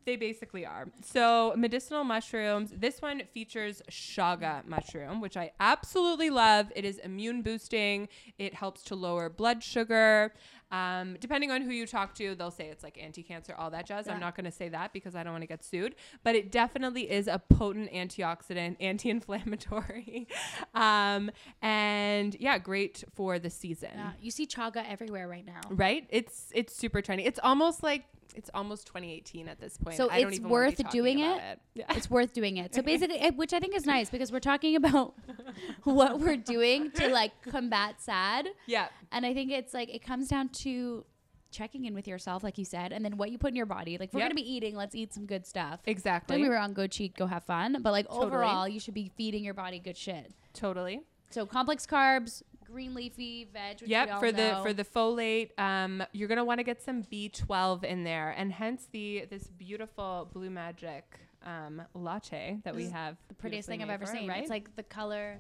[0.06, 0.88] they basically are.
[1.02, 2.72] So, medicinal mushrooms.
[2.76, 6.72] This one features chaga mushroom, which I absolutely love.
[6.76, 10.34] It is immune boosting, it helps to lower blood sugar.
[10.74, 14.08] Um, depending on who you talk to, they'll say it's like anti-cancer, all that jazz.
[14.08, 14.13] Yeah.
[14.13, 16.52] I'm not going to say that because I don't want to get sued, but it
[16.52, 20.28] definitely is a potent antioxidant, anti-inflammatory,
[20.74, 21.30] um,
[21.62, 23.92] and yeah, great for the season.
[23.94, 25.62] Yeah, you see chaga everywhere right now.
[25.70, 26.08] Right?
[26.10, 27.28] It's it's super trendy.
[27.28, 29.96] It's almost like it's almost 2018 at this point.
[29.98, 31.60] So I don't it's even wanna be worth doing about it?
[31.76, 31.86] Yeah.
[31.89, 32.74] It's worth doing it.
[32.76, 35.13] So basically, it, which I think is nice because we're talking about
[35.84, 38.48] what we're doing to like combat sad.
[38.67, 38.88] yeah.
[39.12, 41.06] And I think it's like it comes down to
[41.52, 43.98] checking in with yourself, like you said, and then what you put in your body.
[44.00, 44.30] Like if we're Yep.
[44.30, 45.82] gonna be eating, let's eat some good stuff.
[45.86, 46.34] Exactly.
[46.36, 47.78] Don't get me wrong, go cheat, go have fun.
[47.82, 48.26] But like Totally.
[48.26, 50.34] overall, you should be feeding your body good shit.
[50.54, 51.02] Totally.
[51.30, 52.41] So complex carbs,
[52.74, 53.76] green leafy veg.
[53.76, 56.82] Which we Yep, all for the for the folate, um, you're gonna want to get
[56.82, 62.86] some B12 in there, and hence the this beautiful Blue Magic um, latte that This
[62.86, 63.18] we have.
[63.28, 64.28] the prettiest thing I've ever seen.
[64.28, 64.42] Right?
[64.42, 65.38] It's like the color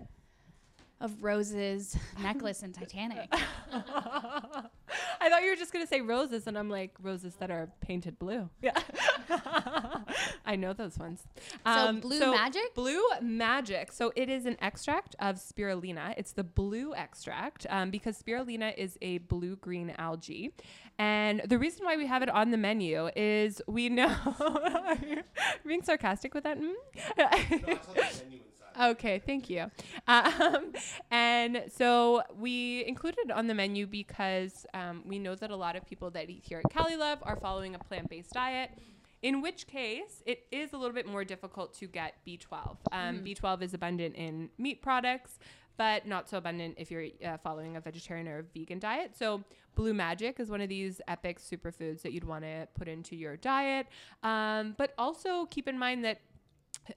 [1.01, 3.27] of Rose's necklace in Titanic.
[3.73, 8.19] I thought you were just gonna say roses, and I'm like roses that are painted
[8.19, 8.49] blue.
[8.61, 8.79] Yeah,
[10.45, 11.23] I know those ones.
[11.65, 12.75] Um, Blue Magic?
[12.75, 13.91] Blue Magic.
[13.91, 16.13] So it is an extract of spirulina.
[16.17, 20.53] It's the blue extract um, because spirulina is a blue-green algae,
[20.97, 24.15] and the reason why we have it on the menu is we know.
[24.39, 25.23] Are you
[25.65, 26.59] being sarcastic with that?
[26.59, 26.73] Mm?
[27.17, 28.89] No, I saw the menu inside.
[28.91, 29.71] Okay, thank you.
[30.07, 30.73] Um,
[31.11, 35.75] and so we included it on the menu because um, we know that a lot
[35.75, 38.71] of people that eat here at Calii Love are following a plant based diet.
[39.23, 42.77] In which case, it is a little bit more difficult to get B12.
[42.91, 45.39] Um, B12 is abundant in meat products,
[45.77, 49.15] but not so abundant if you're uh, following a vegetarian or vegan diet.
[49.17, 49.43] So,
[49.75, 53.37] Blue Magic is one of these epic superfoods that you'd want to put into your
[53.37, 53.87] diet.
[54.21, 56.19] Um, but also keep in mind that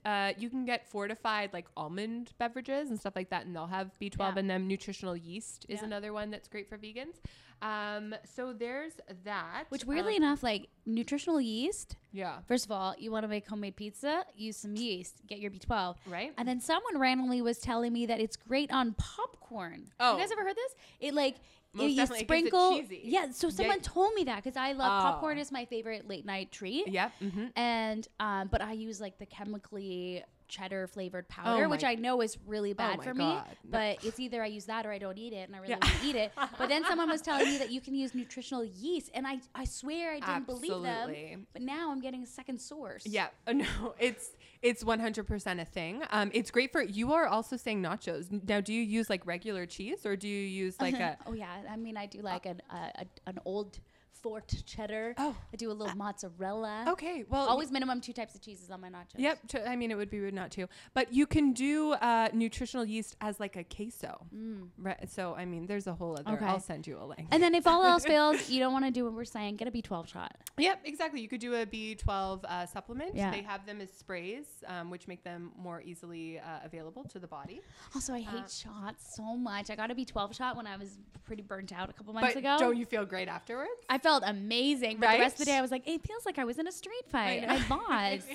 [0.05, 3.89] uh, you can get fortified like almond beverages and stuff like that, and they'll have
[4.01, 4.39] B12 Yeah.
[4.39, 4.67] in them.
[4.67, 5.85] Nutritional yeast is Yeah.
[5.85, 7.15] another one that's great for vegans.
[7.61, 8.93] Um, so there's
[9.23, 9.65] that.
[9.69, 11.95] Which weirdly Um, enough, like nutritional yeast.
[12.11, 15.49] yeah, First of all, you want to make homemade pizza, use some yeast, get your
[15.51, 15.95] B12.
[16.07, 16.33] right.
[16.37, 19.87] And then someone randomly was telling me that it's great on popcorn.
[19.99, 20.13] Oh.
[20.15, 20.75] you guys ever heard this?
[20.99, 21.37] It like
[21.73, 22.77] Most you sprinkle.
[22.79, 23.01] cheesy.
[23.03, 23.53] Yeah, so Yeah.
[23.53, 25.11] someone told me that because I love Oh.
[25.11, 26.87] popcorn is my favorite late night treat.
[26.87, 27.11] Yep.
[27.21, 27.45] Mm-hmm.
[27.55, 32.21] And um, but I use like the chemically cheddar flavored powder, Oh which I know
[32.21, 33.17] is really bad my for God.
[33.17, 33.25] me.
[33.25, 33.77] No.
[33.79, 35.79] But it's either I use that or I don't eat it, and I really Yeah.
[35.81, 36.31] want to eat it.
[36.57, 39.65] But then someone was telling me that you can use nutritional yeast, and I I
[39.65, 41.47] swear I didn't believe them.
[41.53, 43.05] But now I'm getting a second source.
[43.05, 44.31] Yeah, no, it's
[44.61, 46.03] it's 100% a thing.
[46.11, 48.27] Um, it's great for you are also saying nachos.
[48.47, 51.61] Now, do you use like regular cheese or do you use like a oh yeah,
[51.69, 53.79] I mean I do like an uh, a, an old
[54.21, 55.13] fort cheddar.
[55.17, 55.35] Oh.
[55.53, 56.85] I do a little mozzarella.
[56.89, 59.17] Okay, well, Always minimum two types of cheeses on my nachos.
[59.17, 59.39] Yep.
[59.67, 60.67] I mean, it would be rude not to.
[60.93, 64.25] But you can do uh, nutritional yeast as like a queso.
[64.77, 65.09] Right.
[65.09, 66.23] So, I mean, there's a whole other.
[66.31, 66.33] Mm.
[66.35, 66.45] Okay.
[66.45, 67.27] I'll send you a link.
[67.31, 69.55] And then if all else fails, you don't want to do what we're saying.
[69.57, 70.35] Get a B12 shot.
[70.57, 71.21] Yep, exactly.
[71.21, 73.15] You could do a B12 uh, supplement.
[73.15, 73.31] Yeah.
[73.31, 77.27] They have them as sprays, um, which make them more easily uh, available to the
[77.27, 77.61] body.
[77.95, 79.69] Also, I hate Uh, shots so much.
[79.69, 82.39] I got a B12 shot when I was pretty burnt out a couple months But
[82.39, 82.55] ago.
[82.59, 83.69] don't you feel great afterwards?
[83.89, 86.37] I felt amazing, but the rest of the day I was like, it feels like
[86.39, 87.81] I was in a street fight, and know.
[87.87, 88.27] I lost.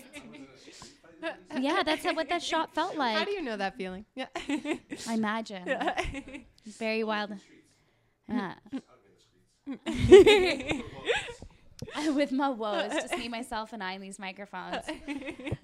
[1.61, 3.17] yeah, that's what that shot felt like.
[3.17, 4.05] How do you know that feeling?
[4.15, 4.27] Yeah.
[5.09, 5.65] I imagine.
[6.79, 7.33] Very wild.
[8.29, 8.55] Yeah.
[12.15, 14.85] With my woes, just me, myself, and I in these microphones.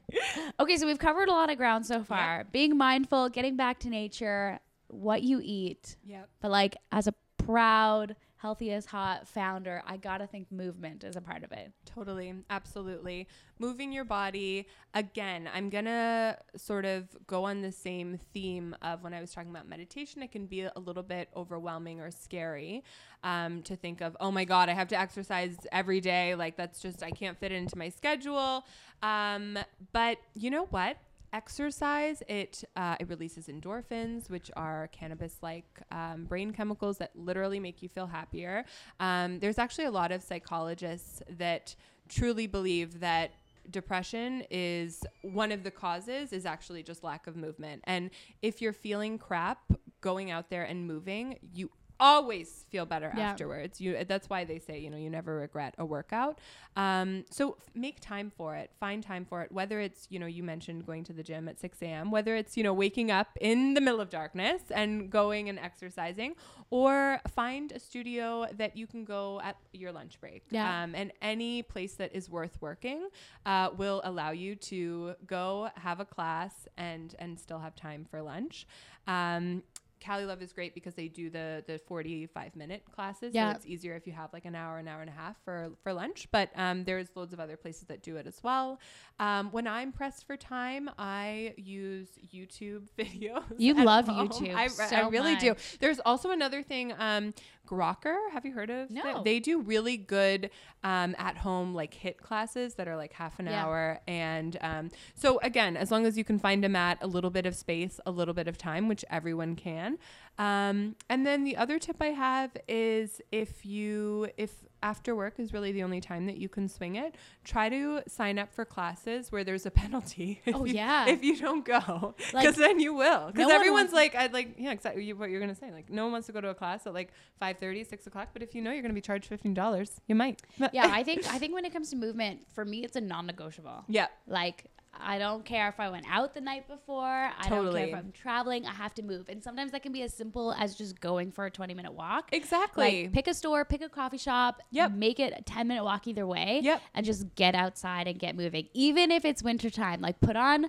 [0.61, 2.45] Okay, so we've covered a lot of ground so far.
[2.51, 5.97] Being mindful, getting back to nature, what you eat.
[6.05, 6.29] yep.
[6.41, 11.21] But like as a proud, healthy as hot founder, I gotta think movement is a
[11.21, 11.73] part of it.
[11.85, 13.27] Totally, absolutely.
[13.59, 14.69] Moving your body.
[14.95, 19.51] Again, I'm to sort of go on the same theme of when I was talking
[19.51, 20.23] about meditation.
[20.23, 22.85] It can be a little bit overwhelming or scary
[23.25, 26.37] um, to think of, oh my God, I have to exercise every day.
[26.37, 28.65] Like, that's just, I can't fit it into my schedule.
[29.03, 29.59] Um,
[29.93, 30.97] but you know what?
[31.33, 37.61] Exercise it uh, it releases endorphins which are cannabis like um, brain chemicals that literally
[37.61, 38.65] make you feel happier.
[39.01, 41.75] Um, there's actually a lot of psychologists that
[42.09, 43.33] truly believe that
[43.71, 47.83] depression is one of the causes is actually just lack of movement.
[47.85, 48.11] And
[48.41, 49.61] if you're feeling crap
[50.01, 53.31] going out there and moving you always feel better Yeah.
[53.31, 53.81] afterwards.
[53.81, 56.39] You that's why they say you know you never regret a workout.
[56.77, 58.71] Um, so f- make time for it.
[58.79, 59.51] Find time for it.
[59.53, 62.57] Whether it's you know you mentioned going to the gym at 6 a.m whether it's
[62.57, 66.35] you know waking up in the middle of darkness and going and exercising
[66.71, 70.43] or find a studio that you can go at your lunch break.
[70.51, 70.83] Yeah.
[70.85, 73.09] um, and any place that is worth working
[73.47, 78.21] uh, will allow you to go have a class and and still have time for
[78.23, 78.67] lunch.
[79.07, 79.63] Um,
[80.01, 83.35] Calii Love is great because they do the the 45 minute classes.
[83.35, 83.53] Yeah.
[83.53, 85.71] So it's easier if you have like an hour, an hour and a half for
[85.83, 86.29] for lunch.
[86.31, 88.81] But um, there's loads of other places that do it as well.
[89.19, 93.43] Um, when I'm pressed for time, I use YouTube videos.
[93.57, 94.29] You love home.
[94.29, 95.55] YouTube I, I so really do.
[95.81, 96.95] There's also another thing.
[96.99, 97.35] Um,
[97.69, 98.91] Grokker, have you heard of?
[98.91, 99.03] No.
[99.03, 99.23] them?
[99.25, 100.49] They do really good
[100.83, 103.65] um, at home like HIIT classes that are like half an Yeah.
[103.65, 104.01] hour.
[104.09, 107.45] And um, so again, as long as you can find them at a little bit
[107.45, 109.99] of space, a little bit of time, which everyone can.
[110.39, 115.53] Um, and then the other tip I have is if you if after work is
[115.53, 117.15] really the only time that you can swing it,
[117.45, 120.41] try to sign up for classes where there's a penalty.
[120.55, 121.07] Oh, you- yeah.
[121.09, 123.27] if you don't go, because Like, then you will.
[123.29, 125.71] Because no everyone's like, I'd like, yeah, exactly you- what you're gonna say.
[125.73, 127.11] Like, no one wants to go to a class at like
[127.43, 128.29] 5:30, 6 o'clock.
[128.33, 130.43] But if you know you're gonna be charged fifteen dollars, you might.
[130.73, 133.85] yeah, I think I think when it comes to movement, for me, it's a non-negotiable.
[133.89, 134.67] yeah, Like
[135.01, 137.05] I don't care if I went out the night before.
[137.05, 138.67] I don't care if I'm traveling.
[138.67, 141.47] I have to move, and sometimes that can be as simple as just going for
[141.47, 142.29] a 20 minute walk.
[142.33, 143.05] exactly.
[143.05, 144.63] Like pick a store, pick a coffee shop.
[144.71, 144.93] Yep.
[144.93, 146.61] Make it a 10 minute walk either way.
[146.63, 146.83] Yep.
[146.95, 148.69] And just get outside and get moving.
[148.75, 150.67] Even if it's wintertime, like put on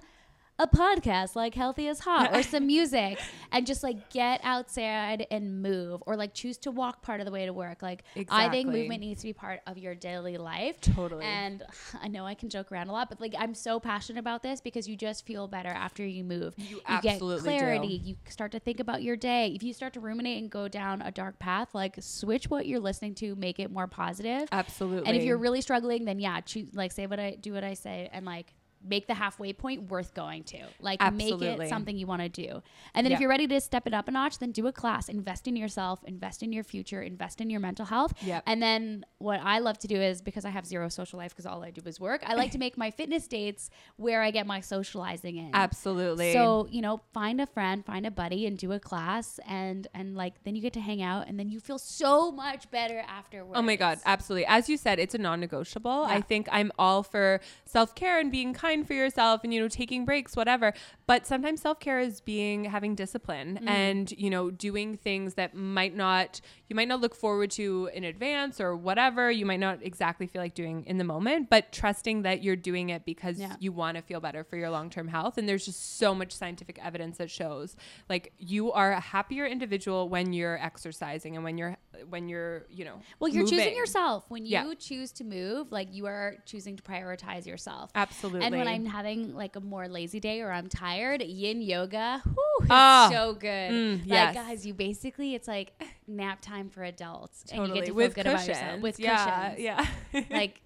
[0.59, 3.17] a podcast like Healthy is Hot or some music
[3.51, 7.31] and just like get outside and move or like choose to walk part of the
[7.31, 7.81] way to work.
[7.81, 10.79] Like I think movement needs to be part of your daily life.
[10.81, 11.23] Totally.
[11.23, 11.63] And
[12.01, 14.59] I know I can joke around a lot, but like I'm so passionate about this
[14.59, 16.53] because you just feel better after you move.
[16.57, 17.57] You get absolutely do.
[17.57, 18.01] clarity.
[18.03, 19.53] You start to think about your day.
[19.55, 22.81] If you start to ruminate and go down a dark path, like switch what you're
[22.81, 24.49] listening to, make it more positive.
[24.51, 25.07] Absolutely.
[25.07, 27.75] And if you're really struggling, then yeah, choose like say what I do what I
[27.75, 28.53] say and like
[28.87, 30.59] make the halfway point worth going to.
[30.79, 32.61] Like make it something you want to do.
[32.93, 33.15] And then Yeah.
[33.17, 35.55] if you're ready to step it up a notch, then do a class, invest in
[35.55, 38.13] yourself, invest in your future, invest in your mental health.
[38.23, 38.43] Yep.
[38.45, 41.45] And then what I love to do is because I have zero social life because
[41.45, 44.47] all I do is work, I like to make my fitness dates where I get
[44.47, 45.51] my socializing in.
[45.53, 46.33] absolutely.
[46.33, 50.15] So, you know, find a friend, find a buddy and do a class and and
[50.15, 53.57] like then you get to hang out and then you feel so much better afterwards.
[53.57, 54.45] Oh my God, absolutely.
[54.45, 56.05] As you said, it's a non negotiable.
[56.07, 59.67] I think I'm all for self care and being kind for yourself and, you know,
[59.67, 60.73] taking breaks, whatever.
[61.07, 63.67] But sometimes self care is being having discipline Mm-hmm.
[63.67, 68.03] and, you know, doing things that might not, you might not look forward to in
[68.03, 69.31] advance or whatever.
[69.31, 72.89] You might not exactly feel like doing in the moment, but trusting that you're doing
[72.89, 73.55] it because Yeah.
[73.59, 75.37] you want to feel better for your long term health.
[75.37, 77.75] And there's just so much scientific evidence that shows
[78.09, 81.77] like you are a happier individual when you're exercising and when you're,
[82.09, 84.25] when you're, you know, Well, you're choosing yourself.
[84.29, 84.73] When you Yeah.
[84.79, 87.91] choose to move, like you are choosing to prioritize yourself.
[87.95, 88.45] Absolutely.
[88.45, 92.35] And when I'm having like a more lazy day or I'm tired, yin yoga, whew,
[92.61, 93.71] it's Ah, so good.
[93.71, 94.35] mm, like yes.
[94.35, 95.71] guys, you basically it's like
[96.07, 98.43] nap time for adults, and you totally get to feel with good cushions.
[98.49, 99.59] about yourself with yeah, cushions.
[99.63, 99.85] yeah.
[100.31, 100.61] Like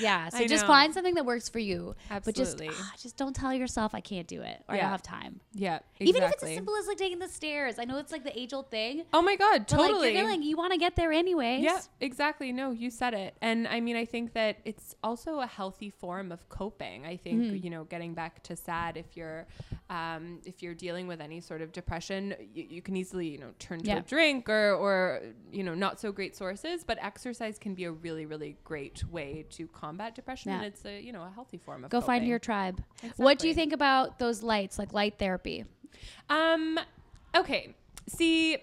[0.00, 0.68] yeah, so I just know.
[0.68, 1.94] find something that works for you.
[2.10, 2.68] Absolutely.
[2.68, 5.02] But just ah, just don't tell yourself I can't do it or I don't have
[5.02, 5.40] time.
[5.52, 6.06] yeah, exactly.
[6.08, 7.78] Even if it's as simple as like taking the stairs.
[7.78, 9.04] I know it's like the age old thing.
[9.12, 10.08] Oh my god, totally.
[10.08, 11.62] like you're feeling you want to get there anyways.
[11.62, 12.52] Yeah, exactly.
[12.52, 13.34] No, you said it.
[13.40, 17.04] And I mean, I think that it's also a healthy form of coping.
[17.06, 17.62] I think, Mhm.
[17.64, 19.46] you know, getting back to sad if you're
[19.88, 23.50] um, if you're dealing with any sort of depression, you, you can easily, you know,
[23.58, 23.98] turn to Yeah.
[23.98, 25.20] a drink or or
[25.52, 29.44] you know, not so great sources, but exercise can be a really really great way
[29.50, 30.56] to combat depression Yeah.
[30.58, 32.82] and it's a, you know, a healthy form of Go find your tribe.
[33.16, 35.64] What do you think about those lights, like light therapy?
[36.28, 36.78] Um
[37.36, 37.74] okay.
[38.08, 38.58] See,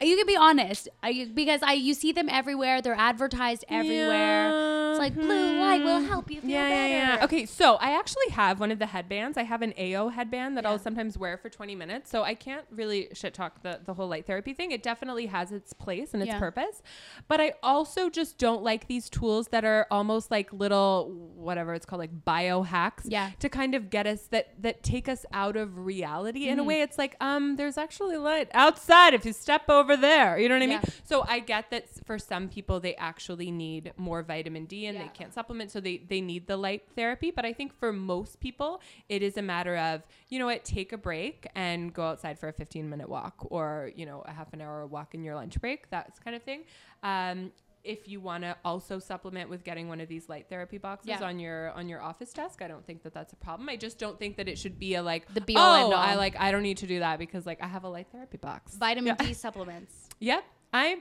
[0.00, 2.82] You can be honest, you, because I you see them everywhere.
[2.82, 4.90] They're advertised everywhere.
[4.90, 6.88] It's like blue light will help you feel yeah, better.
[6.88, 7.24] Yeah, yeah.
[7.24, 9.36] Okay, so I actually have one of the headbands.
[9.38, 10.70] I have an AO headband that Yeah.
[10.70, 12.10] I'll sometimes wear for 20 minutes.
[12.10, 14.70] So I can't really shit talk the, the whole light therapy thing.
[14.72, 16.38] It definitely has its place and its Yeah.
[16.38, 16.82] purpose.
[17.28, 21.84] But I also just don't like these tools that are almost like little whatever it's
[21.86, 23.02] called, like biohacks.
[23.04, 23.30] Yeah.
[23.40, 26.48] To kind of get us that that take us out of reality.
[26.48, 26.66] In a Mhm.
[26.66, 30.38] way, it's like, um, there's actually light outside if you step over there.
[30.38, 30.80] You know what I mean?
[30.82, 30.90] Yeah.
[31.04, 35.02] So I get that for some people they actually need more vitamin D and Yeah.
[35.04, 37.30] they can't supplement, so they they need the light therapy.
[37.30, 40.92] But I think for most people, it is a matter of you know what, take
[40.94, 44.52] a break and go outside for a 15 minute walk, or you know a half
[44.54, 46.62] an hour walk in your lunch break, that kind of thing.
[47.02, 47.52] Um,
[47.86, 51.22] if you want to also supplement with getting one of these light therapy boxes Yeah.
[51.24, 53.68] on your on your office desk, I don't think that that's a problem.
[53.68, 55.94] I just don't think that it should be a like The be all oh, all.
[55.94, 58.38] I like I don't need to do that because like I have a light therapy
[58.38, 58.74] box.
[58.74, 59.26] Vitamin Yeah.
[59.26, 60.08] D supplements.
[60.20, 60.44] Yep.
[60.72, 61.00] I'm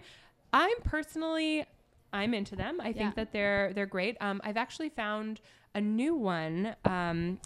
[0.53, 1.65] I'm personally
[2.13, 2.79] I'm into them.
[2.79, 4.15] I think that they're they're great.
[4.21, 5.41] Um, I've actually found
[5.75, 6.73] a new one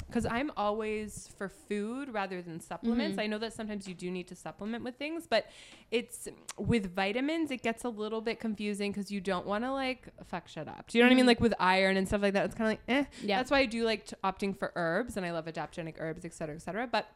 [0.08, 3.18] because I'm always for food rather than supplements.
[3.18, 3.24] Mhm.
[3.24, 5.48] I know that sometimes you do need to supplement with things, but
[5.92, 10.08] it's with vitamins it gets a little bit confusing because you don't want to like
[10.26, 10.88] fuck shit up.
[10.88, 11.26] Do you know what I mean?
[11.26, 11.28] Mhm.
[11.28, 13.06] Like with iron and stuff like that, it's kind of like eh.
[13.24, 13.38] Yeah.
[13.38, 16.34] That's why I do like t- opting for herbs, and I love adaptogenic herbs, et
[16.34, 16.86] cetera, et cetera.
[16.88, 17.08] But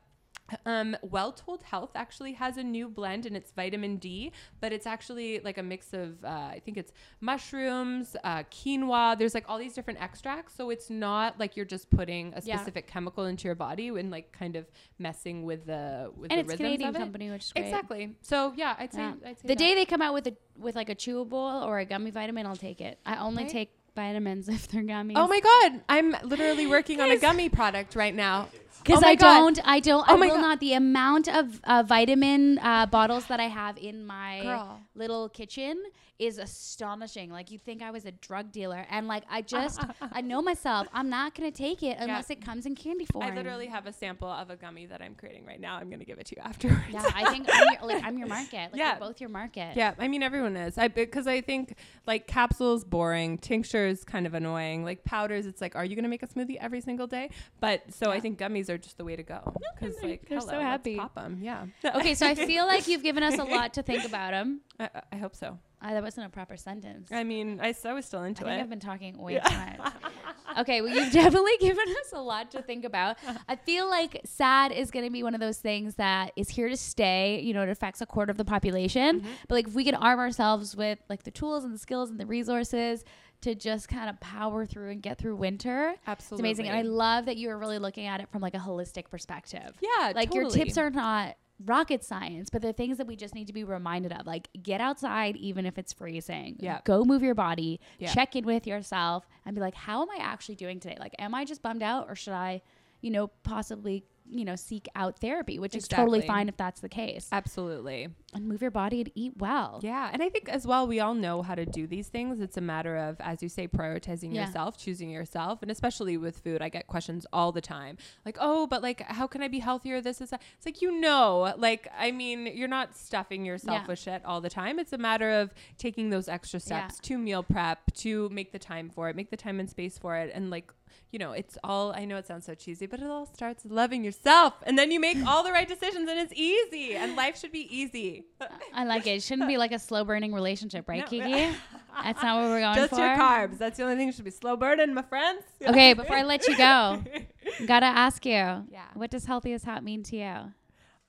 [0.65, 4.85] Um, well Told Health actually has a new blend and it's vitamin D, but it's
[4.85, 6.91] actually like a mix of, uh, I think it's
[7.21, 9.17] mushrooms, uh, quinoa.
[9.17, 10.53] There's like all these different extracts.
[10.55, 12.57] So it's not like you're just putting a Yeah.
[12.57, 14.65] specific chemical into your body and like kind of
[14.99, 16.99] messing with the, with and the it's Canadian of it.
[16.99, 17.65] company, which is great.
[17.65, 18.15] Exactly.
[18.21, 19.13] So yeah, I'd say, Yeah.
[19.25, 19.57] I'd say The that.
[19.57, 22.55] day they come out with a with like a chewable or a gummy vitamin, I'll
[22.55, 22.99] take it.
[23.05, 23.51] I only Right?
[23.51, 25.15] take vitamins if they're gummy.
[25.17, 25.81] Oh my God.
[25.89, 28.49] I'm literally working on a gummy product right now.
[28.81, 29.39] Because Oh I God.
[29.39, 30.41] don't, I don't, Oh I will God.
[30.41, 30.59] not.
[30.59, 34.79] The amount of uh, vitamin uh, bottles that I have in my Girl.
[34.95, 35.81] little kitchen
[36.19, 37.29] is astonishing.
[37.31, 40.87] Like you think I was a drug dealer, and like I just, I know myself.
[40.93, 43.25] I'm not gonna take it unless it comes in candy form.
[43.25, 45.75] I literally have a sample of a gummy that I'm creating right now.
[45.75, 46.81] I'm going to give it to you afterwards.
[46.91, 48.71] Yeah, I think I'm your, like I'm your market.
[48.71, 48.93] Like Yeah.
[48.99, 49.75] we're both your market.
[49.75, 50.77] Yeah, I mean everyone is.
[50.77, 55.45] I because I think like capsules boring, tinctures kind of annoying, like powders.
[55.45, 57.31] It's like, are you gonna make a smoothie every single day?
[57.59, 60.39] But so I think gummies are just the way to go because they're- like they're
[60.39, 60.95] so hello, let's happy.
[60.97, 61.65] Pop 'em, yeah.
[61.95, 64.61] Okay, so I feel like you've given us a lot to think about them.
[64.79, 65.59] I, I hope so.
[65.81, 67.09] Uh, that wasn't a proper sentence.
[67.11, 68.61] I mean, I was still I into think it.
[68.61, 69.93] I've been talking way too much.
[70.59, 73.17] okay, well, you've definitely given us a lot to think about.
[73.49, 76.69] I feel like sad is going to be one of those things that is here
[76.69, 77.41] to stay.
[77.43, 79.19] You know, it affects a quarter of the population.
[79.19, 79.29] Mm-hmm.
[79.49, 82.17] But like, if we can arm ourselves with like the tools and the skills and
[82.17, 83.03] the resources
[83.43, 86.71] to just kind of power through and get through winter, Absolutely, it's amazing.
[86.71, 89.77] And I love that you are really looking at it from like a holistic perspective.
[89.81, 91.35] yeah, like your tips are not
[91.65, 94.25] rocket science, but they're things that we just need to be reminded of.
[94.25, 96.57] Like get outside even if it's freezing.
[96.59, 96.81] Yeah.
[96.83, 97.79] Go move your body.
[97.99, 98.13] Yeah.
[98.13, 100.97] Check in with yourself and be like, how am I actually doing today?
[100.99, 102.61] Like, am I just bummed out or should I,
[103.01, 106.89] you know, possibly, you know, seek out therapy, which is totally fine if that's the
[106.89, 107.27] case.
[107.31, 108.07] Absolutely.
[108.33, 109.79] And move your body and eat well.
[109.83, 112.39] Yeah, and I think as well we all know how to do these things.
[112.39, 114.45] It's a matter of as you say prioritizing Yeah.
[114.45, 117.97] yourself, choosing yourself, and especially with food, I get questions all the time.
[118.25, 120.99] Like, "Oh, but like how can I be healthier this is that?" It's like you
[120.99, 123.87] know, like I mean, you're not stuffing yourself Yeah.
[123.87, 124.79] with shit all the time.
[124.79, 126.87] It's a matter of taking those extra Yeah.
[126.87, 129.97] steps to meal prep, to make the time for it, make the time and space
[129.97, 130.71] for it and like
[131.11, 134.03] you know, it's all I know it sounds so cheesy, but it all starts loving
[134.03, 134.53] yourself.
[134.63, 136.95] And then you make all the right decisions and it's easy.
[136.95, 138.25] And life should be easy.
[138.73, 139.11] I like it.
[139.17, 141.05] It shouldn't be like a slow burning relationship, right, No.
[141.07, 141.55] Kiki?
[142.03, 142.99] That's not what we're going Just for.
[142.99, 143.57] your carbs.
[143.59, 145.43] That's the only thing should be slow burning, my friends.
[145.63, 147.03] Okay, before I let you go,
[147.67, 148.31] gotta ask you.
[148.31, 148.85] Yeah.
[148.95, 150.35] What does Healthy is Hot mean to you?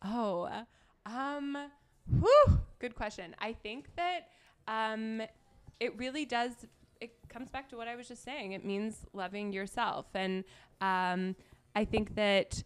[0.05, 0.51] Oh,
[1.07, 1.57] um,
[2.21, 3.35] whew, good question.
[3.39, 4.29] I think that
[4.69, 5.23] um,
[5.81, 6.53] it really does.
[7.05, 8.53] It comes back to what I was just saying.
[8.53, 10.45] It means loving yourself, and
[10.81, 11.37] um,
[11.75, 12.63] I think that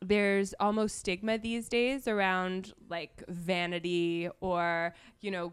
[0.00, 5.52] there's almost stigma these days around like vanity or you know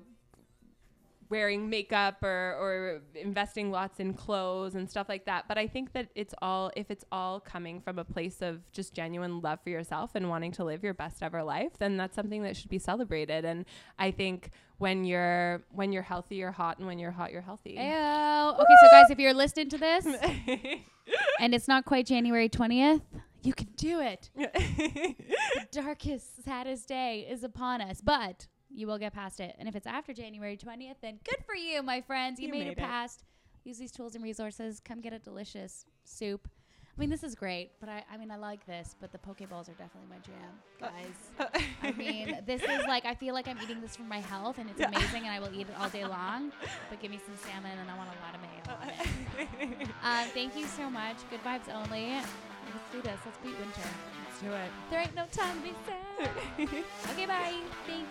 [1.30, 5.46] wearing makeup or, or investing lots in clothes and stuff like that.
[5.48, 8.94] But I think that it's all, if it's all coming from a place of just
[8.94, 12.44] genuine love for yourself and wanting to live your best ever life, then that's something
[12.44, 13.46] that should be celebrated.
[13.46, 13.66] And
[14.00, 16.78] I think when you're, when you're healthy, you're hot.
[16.78, 17.72] And when you're hot, you're healthy.
[17.72, 17.78] Ew.
[17.78, 20.06] Okay, so guys, if you're listening to this
[21.40, 23.02] and it's not quite January 20th,
[23.44, 24.30] you can do it.
[25.58, 28.48] The darkest, saddest day is upon us, but
[28.78, 29.56] you will get past it.
[29.58, 32.40] And if it's after January 20th, then good for you, my friends.
[32.40, 32.78] You, You made, made it it.
[32.78, 33.24] past.
[33.64, 34.80] Use these tools and resources.
[34.80, 36.48] Come get a delicious soup.
[36.96, 39.48] I mean, this is great, but I, I mean, I like this, but the poke
[39.50, 41.62] bowls are definitely my jam, guys.
[41.84, 44.68] I mean, this is like, I feel like I'm eating this for my health, and
[44.70, 44.88] it's Yeah.
[44.90, 46.52] amazing, and I will eat it all day long.
[46.90, 49.88] But give me some salmon, and I want a lot of mayo on it.
[50.04, 51.18] Um, thank you so much.
[51.30, 52.10] Good vibes only.
[52.14, 53.20] Let's do this.
[53.26, 53.90] Let's beat winter.
[54.26, 54.72] Let's do it.
[54.90, 56.86] There ain't no time to be sad.
[57.12, 57.54] okay, bye.
[57.86, 58.10] Thanks.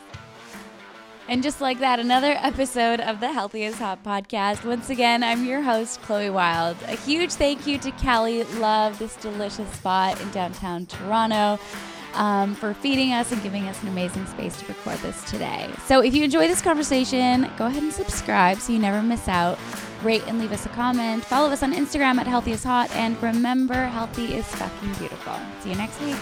[1.29, 4.64] And just like that, another episode of the Healthy is Hot podcast.
[4.64, 6.77] Once again, I'm your host, Chloe Wilde.
[6.85, 11.59] A huge thank you to Calii Love, this delicious spot in downtown Toronto,
[12.14, 15.68] um, for feeding us and giving us an amazing space to record this today.
[15.87, 19.59] So if you enjoy this conversation, go ahead and subscribe so you never miss out.
[20.05, 21.24] Rate and leave us a comment.
[21.24, 22.89] Follow us on Instagram at Healthy is Hot.
[22.95, 25.35] And remember, healthy is fucking beautiful.
[25.61, 26.16] See you next week.